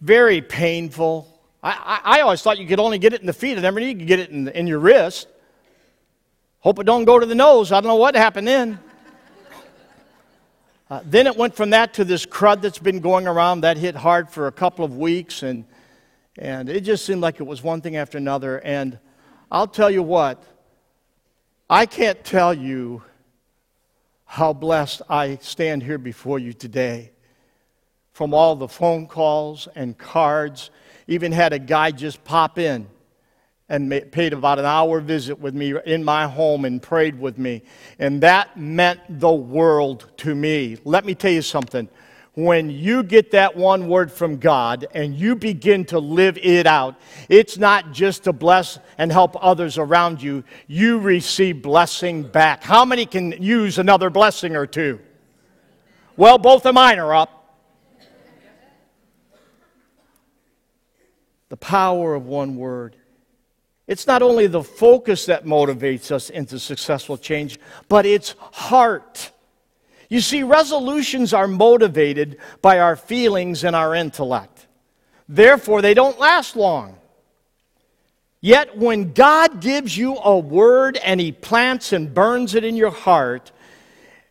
[0.00, 1.28] Very painful.
[1.62, 3.78] I, I, I, always thought you could only get it in the feet, and never
[3.78, 5.28] knew you could get it in, in your wrist.
[6.58, 7.72] Hope it don't go to the nose.
[7.72, 8.80] I don't know what happened then.
[10.92, 13.62] Uh, then it went from that to this crud that's been going around.
[13.62, 15.64] That hit hard for a couple of weeks, and,
[16.36, 18.58] and it just seemed like it was one thing after another.
[18.58, 18.98] And
[19.50, 20.44] I'll tell you what,
[21.70, 23.02] I can't tell you
[24.26, 27.12] how blessed I stand here before you today.
[28.12, 30.70] From all the phone calls and cards,
[31.06, 32.86] even had a guy just pop in
[33.72, 37.62] and paid about an hour visit with me in my home and prayed with me.
[37.98, 40.76] And that meant the world to me.
[40.84, 41.88] Let me tell you something
[42.34, 46.96] when you get that one word from God and you begin to live it out,
[47.28, 52.62] it's not just to bless and help others around you, you receive blessing back.
[52.62, 54.98] How many can use another blessing or two?
[56.16, 57.38] Well, both of mine are up.
[61.50, 62.96] The power of one word.
[63.86, 69.30] It's not only the focus that motivates us into successful change, but it's heart.
[70.08, 74.66] You see, resolutions are motivated by our feelings and our intellect.
[75.28, 76.96] Therefore, they don't last long.
[78.40, 82.90] Yet, when God gives you a word and He plants and burns it in your
[82.90, 83.52] heart,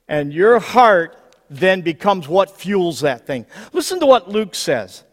[0.07, 1.17] and your heart
[1.49, 3.45] then becomes what fuels that thing.
[3.73, 5.03] Listen to what Luke says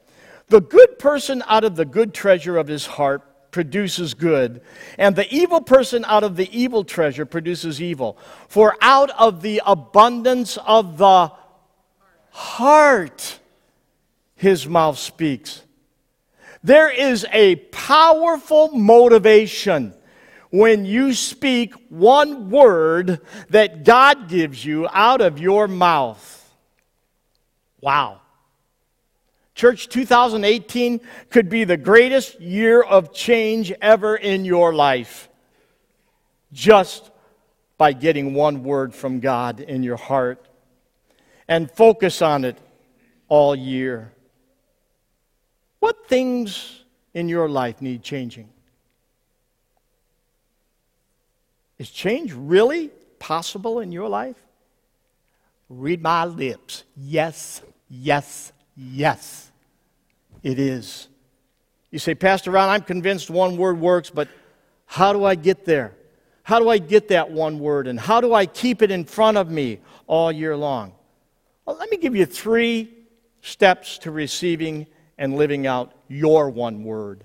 [0.48, 4.60] The good person out of the good treasure of his heart produces good,
[4.98, 8.18] and the evil person out of the evil treasure produces evil.
[8.48, 11.32] For out of the abundance of the
[12.30, 13.38] heart,
[14.34, 15.62] his mouth speaks.
[16.62, 19.94] There is a powerful motivation
[20.50, 26.34] when you speak one word that God gives you out of your mouth.
[27.80, 28.20] Wow.
[29.58, 35.28] Church, 2018 could be the greatest year of change ever in your life
[36.52, 37.10] just
[37.76, 40.46] by getting one word from God in your heart
[41.48, 42.56] and focus on it
[43.26, 44.12] all year.
[45.80, 48.48] What things in your life need changing?
[51.78, 54.40] Is change really possible in your life?
[55.68, 56.84] Read my lips.
[56.96, 59.47] Yes, yes, yes.
[60.42, 61.08] It is.
[61.90, 64.28] You say, Pastor Ron, I'm convinced one word works, but
[64.86, 65.94] how do I get there?
[66.42, 67.86] How do I get that one word?
[67.86, 70.92] And how do I keep it in front of me all year long?
[71.66, 72.90] Well, let me give you three
[73.42, 74.86] steps to receiving
[75.18, 77.24] and living out your one word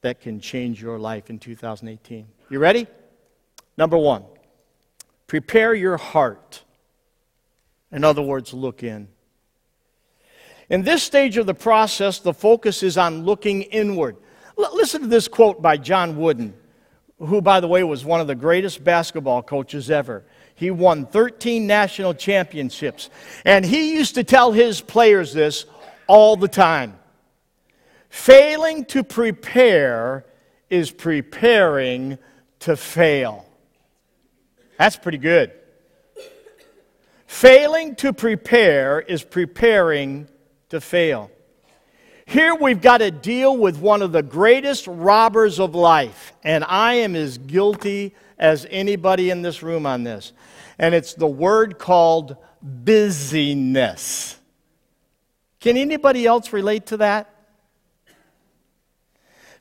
[0.00, 2.26] that can change your life in 2018.
[2.48, 2.86] You ready?
[3.76, 4.24] Number one,
[5.26, 6.62] prepare your heart.
[7.92, 9.08] In other words, look in.
[10.70, 14.16] In this stage of the process, the focus is on looking inward.
[14.56, 16.54] L- listen to this quote by John Wooden,
[17.18, 20.24] who, by the way, was one of the greatest basketball coaches ever.
[20.54, 23.10] He won 13 national championships.
[23.44, 25.66] And he used to tell his players this
[26.06, 26.96] all the time
[28.08, 30.26] failing to prepare
[30.68, 32.18] is preparing
[32.58, 33.46] to fail.
[34.78, 35.52] That's pretty good.
[37.26, 40.26] Failing to prepare is preparing
[40.70, 41.30] to fail.
[42.26, 46.94] Here we've got to deal with one of the greatest robbers of life, and I
[46.94, 50.32] am as guilty as anybody in this room on this.
[50.78, 54.38] And it's the word called busyness.
[55.60, 57.34] Can anybody else relate to that?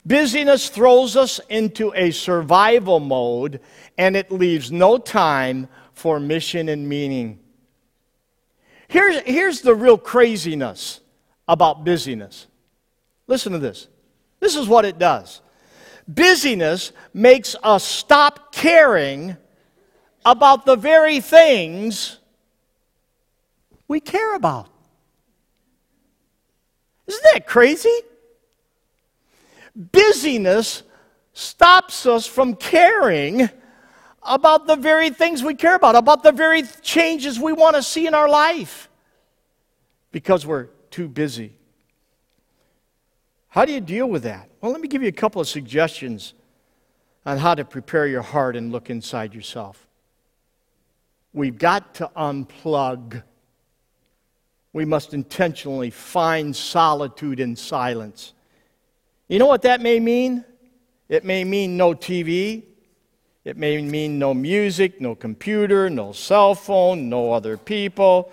[0.06, 3.60] Busyness throws us into a survival mode
[3.98, 7.40] and it leaves no time for mission and meaning.
[8.88, 10.99] Here's, here's the real craziness
[11.50, 12.48] about busyness.
[13.28, 13.90] Listen to this.
[14.40, 15.42] This is what it does
[16.10, 19.38] busyness makes us stop caring
[20.26, 22.18] about the very things
[23.88, 24.70] we care about.
[27.08, 27.96] Isn't that crazy?
[29.76, 30.84] Busyness
[31.34, 33.50] stops us from caring
[34.22, 38.06] about the very things we care about, about the very changes we want to see
[38.06, 38.90] in our life
[40.12, 41.54] because we're too busy.
[43.50, 44.50] How do you deal with that?
[44.62, 46.34] Well, let me give you a couple of suggestions
[47.26, 49.88] on how to prepare your heart and look inside yourself.
[51.34, 53.24] We've got to unplug.
[54.74, 58.34] We must intentionally find solitude and silence.
[59.28, 60.46] You know what that may mean?
[61.08, 62.64] It may mean no TV.
[63.46, 68.32] It may mean no music, no computer, no cell phone, no other people,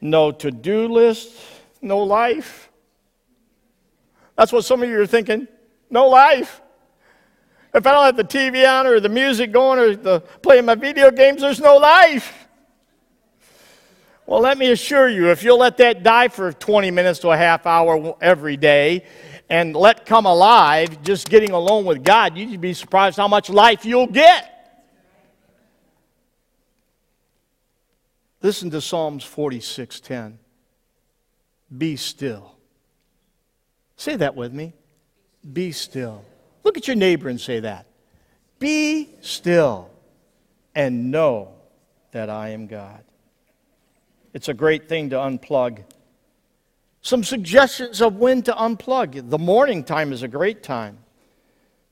[0.00, 1.34] no to do list,
[1.86, 2.70] no life.
[4.36, 5.48] That's what some of you are thinking.
[5.88, 6.60] No life.
[7.74, 10.74] If I don't have the TV on or the music going or the playing my
[10.74, 12.46] video games, there's no life.
[14.26, 17.36] Well, let me assure you, if you'll let that die for 20 minutes to a
[17.36, 19.04] half hour every day
[19.48, 23.84] and let come alive, just getting alone with God, you'd be surprised how much life
[23.84, 24.52] you'll get.
[28.42, 30.38] Listen to Psalms 46:10.
[31.76, 32.56] Be still.
[33.96, 34.74] Say that with me.
[35.52, 36.24] Be still.
[36.64, 37.86] Look at your neighbor and say that.
[38.58, 39.90] Be still
[40.74, 41.54] and know
[42.12, 43.02] that I am God.
[44.32, 45.82] It's a great thing to unplug.
[47.00, 49.30] Some suggestions of when to unplug.
[49.30, 50.98] The morning time is a great time.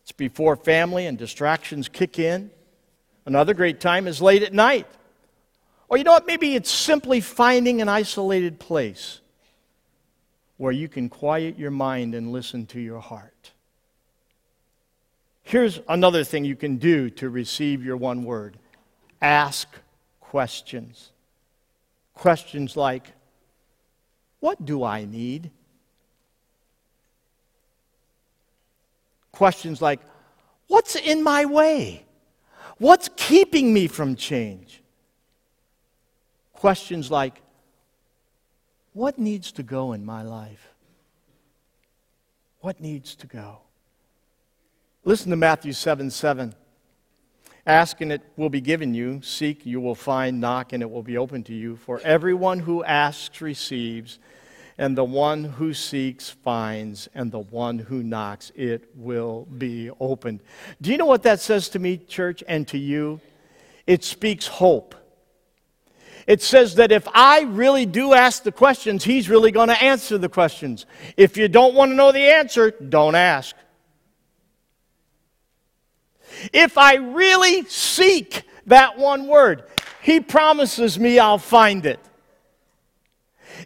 [0.02, 2.50] It's before family and distractions kick in.
[3.24, 4.86] Another great time is late at night.
[5.88, 6.26] Or you know what?
[6.26, 9.20] Maybe it's simply finding an isolated place
[10.56, 13.52] where you can quiet your mind and listen to your heart.
[15.42, 18.56] Here's another thing you can do to receive your one word
[19.20, 19.68] ask
[20.20, 21.10] questions.
[22.14, 23.12] Questions like,
[24.40, 25.50] What do I need?
[29.32, 30.00] Questions like,
[30.68, 32.04] What's in my way?
[32.78, 34.82] What's keeping me from change?
[36.52, 37.40] Questions like,
[38.94, 40.72] what needs to go in my life?
[42.60, 43.58] What needs to go?
[45.04, 46.54] Listen to Matthew 7 7.
[47.66, 49.20] Ask and it will be given you.
[49.22, 50.40] Seek, you will find.
[50.40, 51.76] Knock and it will be open to you.
[51.76, 54.18] For everyone who asks receives,
[54.76, 60.40] and the one who seeks finds, and the one who knocks it will be opened.
[60.80, 63.20] Do you know what that says to me, church, and to you?
[63.86, 64.94] It speaks hope
[66.26, 70.18] it says that if I really do ask the questions, he's really going to answer
[70.18, 70.86] the questions.
[71.16, 73.54] If you don't want to know the answer, don't ask.
[76.52, 79.64] If I really seek that one word,
[80.02, 82.00] he promises me I'll find it.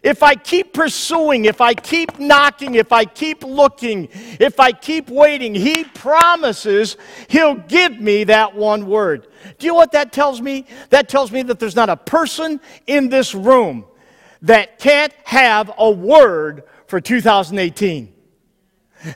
[0.03, 4.09] If I keep pursuing, if I keep knocking, if I keep looking,
[4.39, 9.27] if I keep waiting, He promises He'll give me that one word.
[9.57, 10.65] Do you know what that tells me?
[10.89, 13.85] That tells me that there's not a person in this room
[14.41, 18.13] that can't have a word for 2018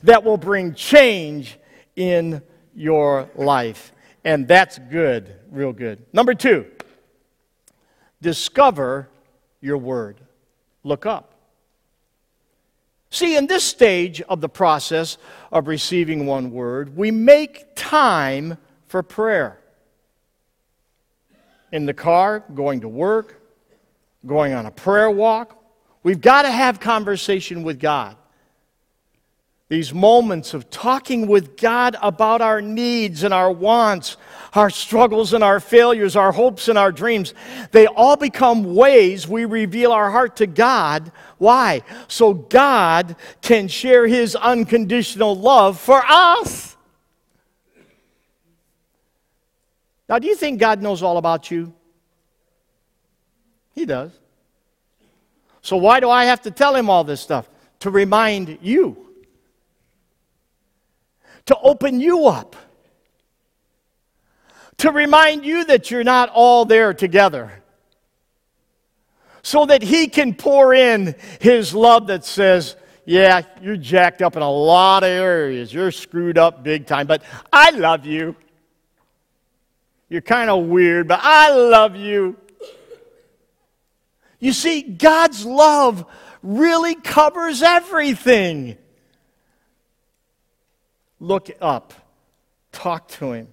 [0.04, 1.58] that will bring change
[1.96, 2.42] in
[2.76, 3.92] your life.
[4.24, 6.06] And that's good, real good.
[6.14, 6.66] Number two,
[8.22, 9.10] discover
[9.62, 10.20] your word
[10.84, 11.34] look up.
[13.10, 15.18] See, in this stage of the process
[15.52, 18.58] of receiving one word, we make time
[18.88, 19.60] for prayer.
[21.72, 23.42] In the car, going to work,
[24.26, 25.64] going on a prayer walk,
[26.02, 28.16] we've got to have conversation with God
[29.74, 34.18] these moments of talking with God about our needs and our wants,
[34.54, 37.34] our struggles and our failures, our hopes and our dreams,
[37.72, 41.12] they all become ways we reveal our heart to God.
[41.40, 41.82] Why?
[42.08, 46.78] So God can share His unconditional love for us.
[50.08, 51.74] Now, do you think God knows all about you?
[53.74, 54.12] He does.
[55.64, 57.50] So, why do I have to tell Him all this stuff?
[57.80, 59.04] To remind you
[61.46, 62.56] to open you up,
[64.78, 67.52] to remind you that you're not all there together,
[69.42, 72.76] so that He can pour in His love that says,
[73.06, 75.74] Yeah, you're jacked up in a lot of areas.
[75.74, 78.36] You're screwed up big time, but I love you.
[80.10, 82.38] You're kind of weird, but I love you.
[84.40, 86.06] You see, God's love
[86.44, 88.78] really covers everything.
[91.24, 91.94] Look up,
[92.74, 93.48] talk to Him.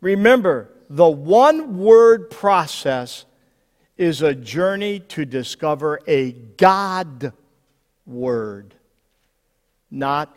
[0.00, 3.26] Remember, the one word process
[3.98, 7.34] is a journey to discover a God
[8.06, 8.74] word,
[9.90, 10.34] not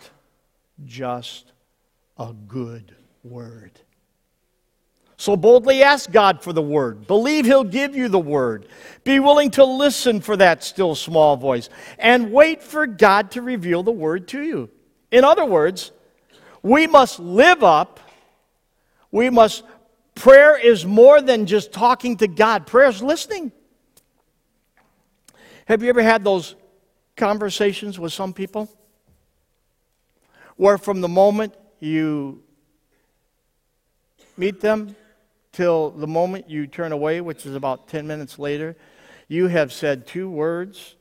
[0.85, 1.53] just
[2.17, 3.71] a good word.
[5.15, 7.07] So boldly ask God for the word.
[7.07, 8.67] Believe He'll give you the word.
[9.05, 13.81] Be willing to listen for that still small voice and wait for God to reveal
[13.81, 14.69] the word to you.
[15.09, 15.93] In other words,
[16.65, 17.99] we must live up.
[19.11, 19.61] We must,
[20.15, 23.51] prayer is more than just talking to God, prayer is listening.
[25.67, 26.55] Have you ever had those
[27.15, 28.67] conversations with some people
[30.57, 32.41] where from the moment you
[34.35, 34.95] meet them
[35.51, 38.75] till the moment you turn away, which is about 10 minutes later,
[39.27, 40.95] you have said two words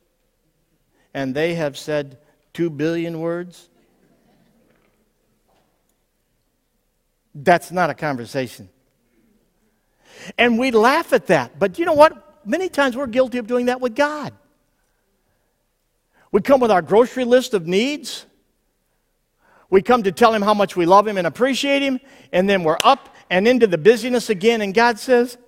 [1.14, 2.18] and they have said
[2.52, 3.70] two billion words?
[7.34, 8.68] That's not a conversation.
[10.38, 11.58] And we laugh at that.
[11.58, 12.46] But you know what?
[12.46, 14.32] Many times we're guilty of doing that with God.
[16.30, 18.26] We come with our grocery list of needs.
[19.70, 22.00] We come to tell Him how much we love Him and appreciate Him,
[22.32, 25.38] and then we're up and into the busyness again, and God says,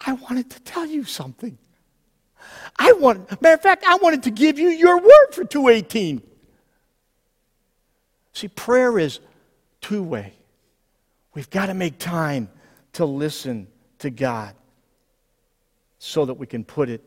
[0.00, 1.58] I wanted to tell you something.
[2.78, 6.22] I want, matter of fact, I wanted to give you your word for 218.
[8.32, 9.20] See, prayer is
[9.80, 10.34] two way.
[11.34, 12.48] We've got to make time
[12.94, 13.68] to listen
[14.00, 14.54] to God
[15.98, 17.04] so that we can put it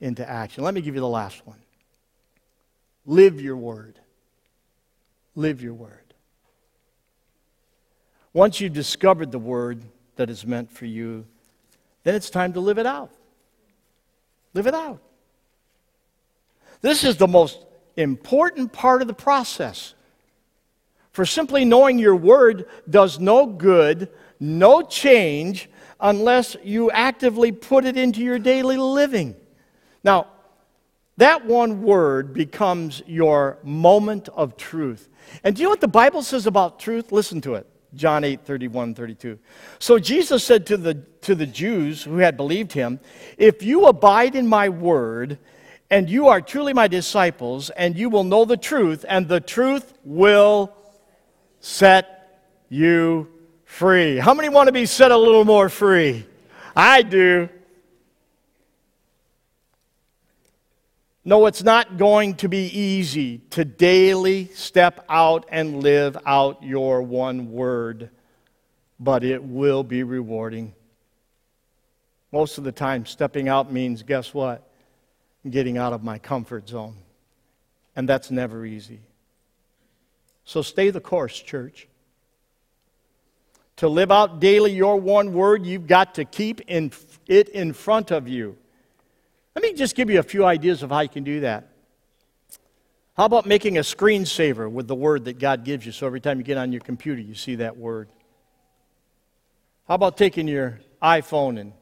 [0.00, 0.64] into action.
[0.64, 1.58] Let me give you the last one.
[3.04, 3.98] Live your word.
[5.34, 6.14] Live your word.
[8.32, 9.82] Once you've discovered the word
[10.16, 11.26] that is meant for you,
[12.04, 13.10] then it's time to live it out.
[14.54, 15.00] Live it out.
[16.80, 17.58] This is the most
[17.96, 19.94] important part of the process.
[21.16, 27.96] For simply knowing your word does no good, no change, unless you actively put it
[27.96, 29.34] into your daily living.
[30.04, 30.26] Now,
[31.16, 35.08] that one word becomes your moment of truth.
[35.42, 37.10] And do you know what the Bible says about truth?
[37.12, 37.66] Listen to it.
[37.94, 39.38] John 8, 31, 32.
[39.78, 43.00] So Jesus said to the, to the Jews who had believed him,
[43.38, 45.38] If you abide in my word,
[45.88, 49.94] and you are truly my disciples, and you will know the truth, and the truth
[50.04, 50.76] will
[51.66, 53.28] set you
[53.64, 54.18] free.
[54.18, 56.24] How many want to be set a little more free?
[56.76, 57.48] I do.
[61.24, 67.02] No, it's not going to be easy to daily step out and live out your
[67.02, 68.10] one word,
[69.00, 70.72] but it will be rewarding.
[72.30, 74.62] Most of the time, stepping out means guess what?
[75.50, 76.94] Getting out of my comfort zone.
[77.96, 79.00] And that's never easy.
[80.46, 81.88] So stay the course, church.
[83.78, 86.92] To live out daily your one word, you've got to keep in,
[87.26, 88.56] it in front of you.
[89.54, 91.68] Let me just give you a few ideas of how you can do that.
[93.16, 96.38] How about making a screensaver with the word that God gives you so every time
[96.38, 98.08] you get on your computer, you see that word?
[99.88, 101.72] How about taking your iPhone and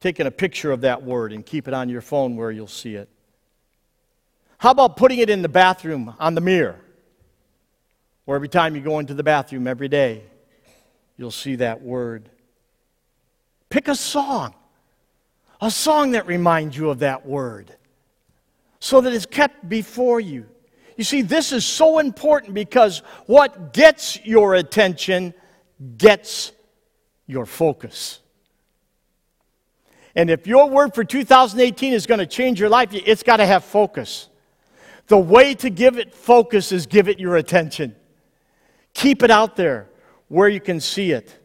[0.00, 2.94] taking a picture of that word and keep it on your phone where you'll see
[2.94, 3.08] it?
[4.58, 6.80] How about putting it in the bathroom on the mirror?
[8.26, 10.24] Where every time you go into the bathroom every day,
[11.16, 12.28] you'll see that word.
[13.70, 14.54] Pick a song
[15.60, 17.74] a song that reminds you of that word
[18.78, 20.46] so that it's kept before you.
[20.96, 25.34] You see, this is so important because what gets your attention
[25.98, 26.52] gets
[27.26, 28.20] your focus.
[30.14, 33.46] And if your word for 2018 is going to change your life, it's got to
[33.46, 34.28] have focus.
[35.08, 37.94] The way to give it focus is give it your attention.
[38.96, 39.90] Keep it out there
[40.28, 41.38] where you can see it.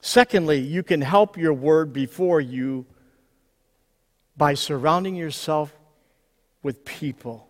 [0.00, 2.86] Secondly, you can help your word before you
[4.36, 5.76] by surrounding yourself
[6.62, 7.48] with people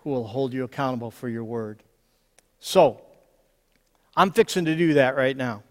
[0.00, 1.82] who will hold you accountable for your word.
[2.60, 3.00] So,
[4.14, 5.62] I'm fixing to do that right now.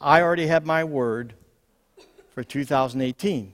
[0.00, 1.34] I already have my word
[2.34, 3.52] for 2018.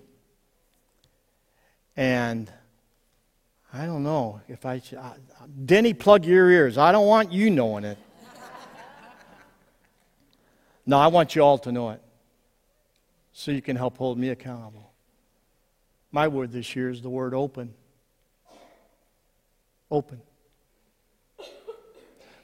[1.95, 2.51] And
[3.73, 4.99] I don't know if I should.
[5.65, 6.79] Denny, plug your ears.
[6.79, 7.99] I don't want you knowing it.
[10.87, 12.01] No, I want you all to know it
[13.33, 14.91] so you can help hold me accountable.
[16.11, 17.75] My word this year is the word open.
[19.91, 20.23] Open.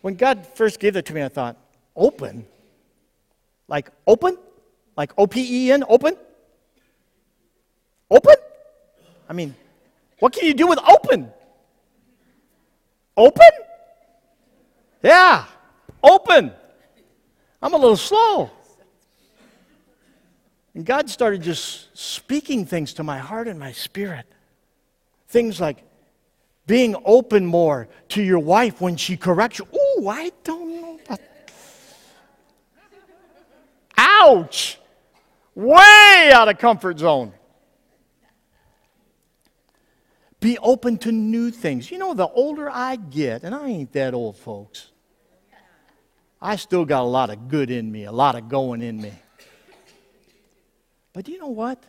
[0.02, 1.56] When God first gave that to me, I thought,
[1.96, 2.44] open?
[3.66, 4.36] Like open?
[4.96, 6.16] Like O P E N, open?
[8.10, 8.36] Open?
[9.28, 9.54] I mean,
[10.18, 11.30] what can you do with open?
[13.16, 13.50] Open?
[15.02, 15.44] Yeah,
[16.02, 16.52] open.
[17.62, 18.50] I'm a little slow.
[20.74, 24.26] And God started just speaking things to my heart and my spirit.
[25.28, 25.84] Things like
[26.66, 29.66] being open more to your wife when she corrects you.
[29.74, 30.98] Ooh, I don't know.
[31.04, 31.20] About...
[33.96, 34.78] Ouch!
[35.54, 37.32] Way out of comfort zone.
[40.44, 41.90] Be open to new things.
[41.90, 44.90] You know, the older I get, and I ain't that old, folks,
[46.38, 49.14] I still got a lot of good in me, a lot of going in me.
[51.14, 51.82] But you know what?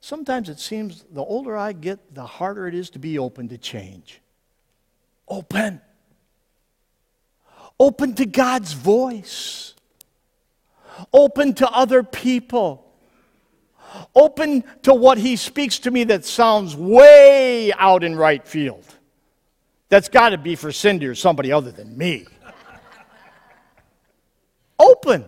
[0.00, 3.58] Sometimes it seems the older I get, the harder it is to be open to
[3.58, 4.20] change.
[5.26, 5.80] Open.
[7.80, 9.74] Open to God's voice.
[11.12, 12.89] Open to other people.
[14.14, 18.84] Open to what He speaks to me that sounds way out in right field.
[19.88, 22.26] That's got to be for Cindy or somebody other than me.
[24.78, 25.24] Open.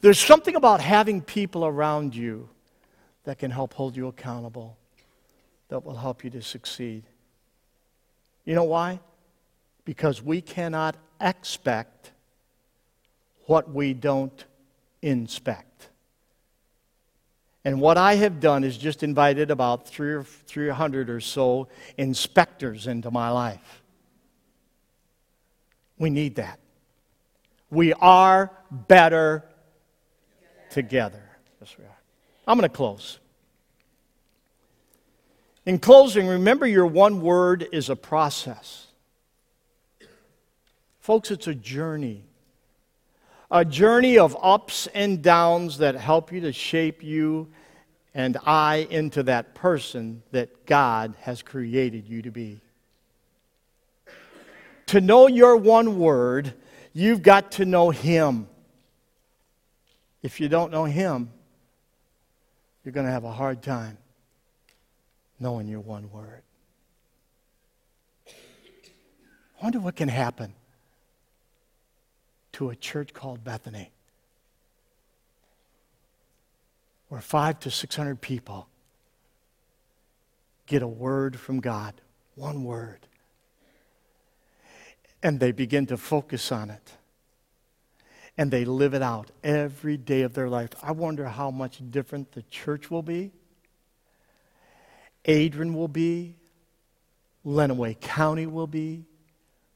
[0.00, 2.48] There's something about having people around you
[3.24, 4.76] that can help hold you accountable,
[5.68, 7.04] that will help you to succeed.
[8.44, 9.00] You know why?
[9.84, 12.12] Because we cannot expect
[13.46, 14.44] what we don't
[15.02, 15.88] inspect.
[17.64, 22.86] And what I have done is just invited about three or 300 or so inspectors
[22.86, 23.82] into my life.
[25.98, 26.58] We need that.
[27.70, 29.44] We are better
[30.70, 31.22] together.
[31.60, 31.98] Yes, we are.
[32.46, 33.20] I'm going to close.
[35.64, 38.88] In closing, remember your one word is a process.
[40.98, 42.24] Folks, it's a journey.
[43.54, 47.48] A journey of ups and downs that help you to shape you
[48.14, 52.60] and I into that person that God has created you to be.
[54.86, 56.54] To know your one word,
[56.94, 58.48] you've got to know Him.
[60.22, 61.30] If you don't know Him,
[62.84, 63.98] you're going to have a hard time
[65.38, 66.40] knowing your one word.
[68.28, 70.54] I wonder what can happen
[72.52, 73.90] to a church called Bethany,
[77.08, 78.68] where five to 600 people
[80.66, 81.94] get a word from God,
[82.34, 83.00] one word,
[85.22, 86.92] and they begin to focus on it.
[88.38, 90.70] And they live it out every day of their life.
[90.82, 93.30] I wonder how much different the church will be,
[95.24, 96.34] Adrian will be,
[97.44, 99.04] Lenawee County will be,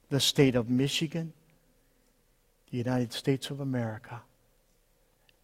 [0.09, 1.33] the state of Michigan,
[2.77, 4.21] the United States of America,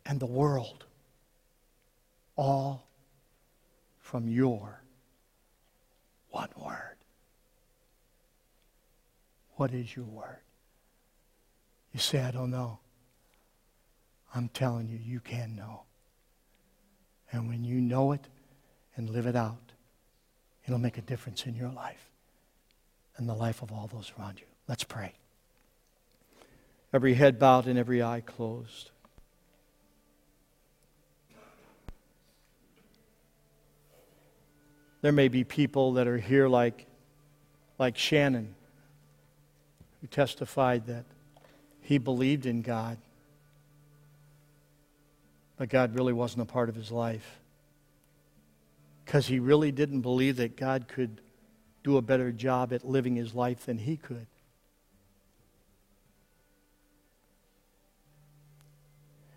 [0.04, 0.84] and the world,
[2.36, 2.86] all
[4.00, 4.82] from your
[6.28, 6.96] one word.
[9.56, 10.40] What is your word?
[11.94, 12.80] You say, I don't know.
[14.34, 15.84] I'm telling you, you can know.
[17.32, 18.28] And when you know it
[18.94, 19.72] and live it out,
[20.66, 22.10] it'll make a difference in your life
[23.16, 24.46] and the life of all those around you.
[24.68, 25.14] Let's pray.
[26.92, 28.90] Every head bowed and every eye closed.
[35.00, 36.86] There may be people that are here like,
[37.78, 38.54] like Shannon,
[40.00, 41.04] who testified that
[41.80, 42.98] he believed in God
[45.62, 47.38] but God really wasn't a part of his life.
[49.04, 51.20] Because he really didn't believe that God could
[51.84, 54.26] do a better job at living his life than he could.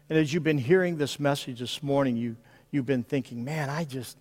[0.10, 2.36] And as you've been hearing this message this morning, you,
[2.72, 4.18] you've been thinking, man, I just,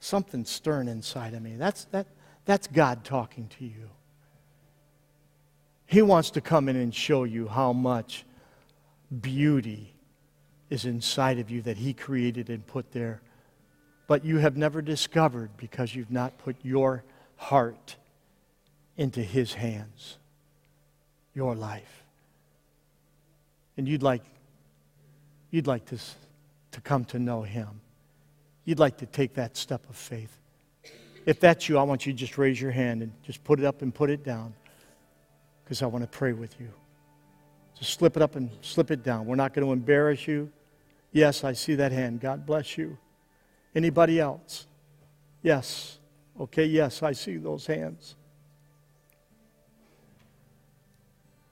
[0.00, 1.56] something's stirring inside of me.
[1.56, 2.06] That's, that,
[2.44, 3.90] that's God talking to you.
[5.86, 8.24] He wants to come in and show you how much
[9.20, 9.94] beauty
[10.68, 13.20] is inside of you that He created and put there,
[14.06, 17.04] but you have never discovered because you've not put your
[17.36, 17.96] heart
[18.96, 20.16] into His hands,
[21.34, 22.02] your life.
[23.76, 24.22] And you'd like,
[25.50, 25.98] you'd like to,
[26.72, 27.80] to come to know Him.
[28.64, 30.36] You'd like to take that step of faith.
[31.24, 33.64] If that's you, I want you to just raise your hand and just put it
[33.64, 34.54] up and put it down
[35.64, 36.68] because I want to pray with you.
[37.76, 39.26] Just slip it up and slip it down.
[39.26, 40.50] We're not going to embarrass you.
[41.12, 42.20] Yes, I see that hand.
[42.20, 42.96] God bless you.
[43.74, 44.66] Anybody else?
[45.42, 45.98] Yes.
[46.38, 48.14] Okay, yes, I see those hands.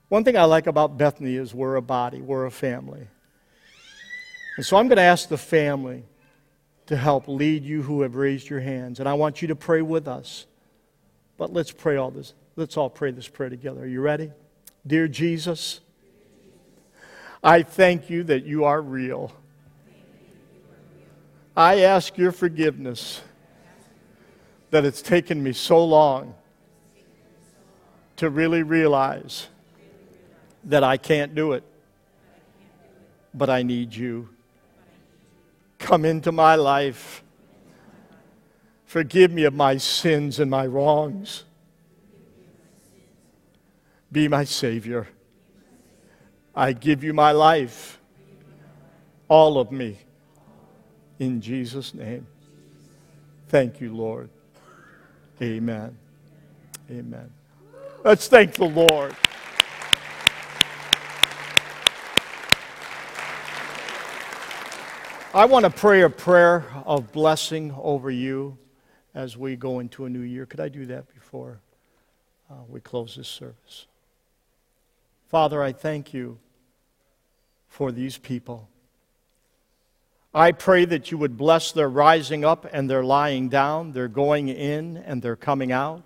[0.09, 3.07] One thing I like about Bethany is we're a body, we're a family.
[4.55, 6.03] And so I'm going to ask the family
[6.85, 8.99] to help lead you who have raised your hands.
[8.99, 10.45] And I want you to pray with us.
[11.37, 12.33] But let's pray all this.
[12.55, 13.81] Let's all pray this prayer together.
[13.81, 14.31] Are you ready?
[14.87, 15.81] Dear Jesus,
[17.43, 19.33] I thank you that you are real.
[21.57, 23.21] I ask your forgiveness
[24.71, 26.35] that it's taken me so long
[28.17, 29.47] to really realize
[30.65, 31.63] that I can't do it,
[33.33, 34.29] but I need you.
[35.79, 37.23] Come into my life.
[38.85, 41.43] Forgive me of my sins and my wrongs.
[44.11, 45.07] Be my Savior.
[46.55, 47.99] I give you my life,
[49.27, 49.97] all of me,
[51.19, 52.25] in Jesus' name.
[53.49, 54.29] Thank you, Lord.
[55.41, 55.97] Amen.
[56.89, 57.29] Amen.
[58.05, 59.15] Let's thank the Lord.
[65.35, 68.57] I want to pray a prayer of blessing over you
[69.13, 70.45] as we go into a new year.
[70.45, 71.59] Could I do that before
[72.49, 73.85] uh, we close this service?
[75.27, 76.37] Father, I thank you
[77.67, 78.69] for these people.
[80.33, 84.47] I pray that you would bless their rising up and their lying down, their going
[84.47, 86.03] in and their coming out.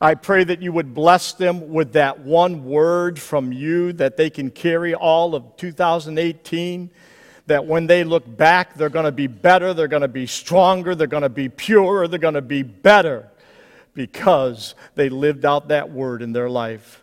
[0.00, 4.30] I pray that you would bless them with that one word from you that they
[4.30, 6.90] can carry all of 2018.
[7.48, 10.94] That when they look back, they're going to be better, they're going to be stronger,
[10.94, 13.28] they're going to be purer, they're going to be better
[13.94, 17.02] because they lived out that word in their life.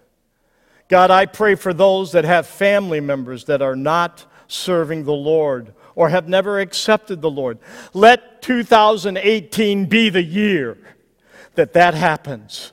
[0.87, 5.73] God, I pray for those that have family members that are not serving the Lord
[5.95, 7.57] or have never accepted the Lord.
[7.93, 10.77] Let 2018 be the year
[11.55, 12.71] that that happens.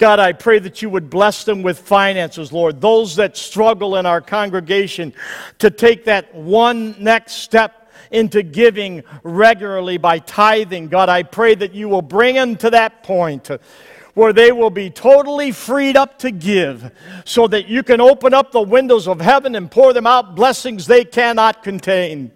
[0.00, 2.80] God, I pray that you would bless them with finances, Lord.
[2.80, 5.12] Those that struggle in our congregation
[5.58, 10.88] to take that one next step into giving regularly by tithing.
[10.88, 13.50] God, I pray that you will bring them to that point
[14.14, 16.90] where they will be totally freed up to give
[17.26, 20.86] so that you can open up the windows of heaven and pour them out blessings
[20.86, 22.32] they cannot contain.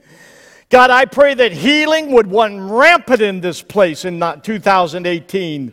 [0.68, 5.72] God, I pray that healing would run rampant in this place in 2018.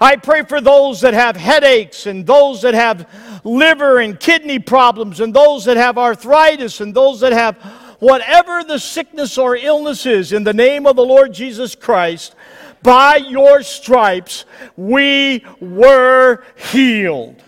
[0.00, 5.20] I pray for those that have headaches and those that have liver and kidney problems
[5.20, 7.56] and those that have arthritis and those that have
[7.98, 12.34] whatever the sickness or illness is in the name of the Lord Jesus Christ.
[12.82, 14.44] By your stripes
[14.76, 17.42] we were healed.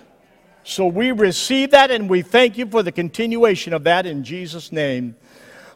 [0.64, 4.72] So we receive that and we thank you for the continuation of that in Jesus'
[4.72, 5.16] name.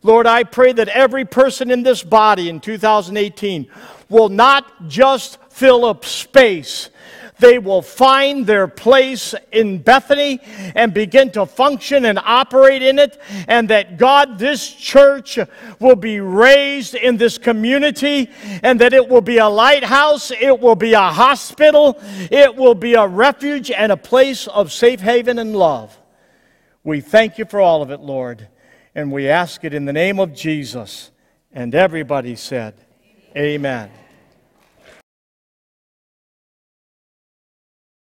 [0.03, 3.67] Lord, I pray that every person in this body in 2018
[4.11, 6.91] will not just fill up space.
[7.39, 10.41] They will find their place in Bethany
[10.75, 13.21] and begin to function and operate in it.
[13.49, 15.39] And that God, this church
[15.81, 18.31] will be raised in this community
[18.63, 21.99] and that it will be a lighthouse, it will be a hospital,
[22.31, 25.99] it will be a refuge and a place of safe haven and love.
[26.85, 28.49] We thank you for all of it, Lord.
[28.95, 31.11] And we ask it in the name of Jesus.
[31.53, 32.75] And everybody said,
[33.37, 33.91] Amen.
[33.91, 34.04] Amen.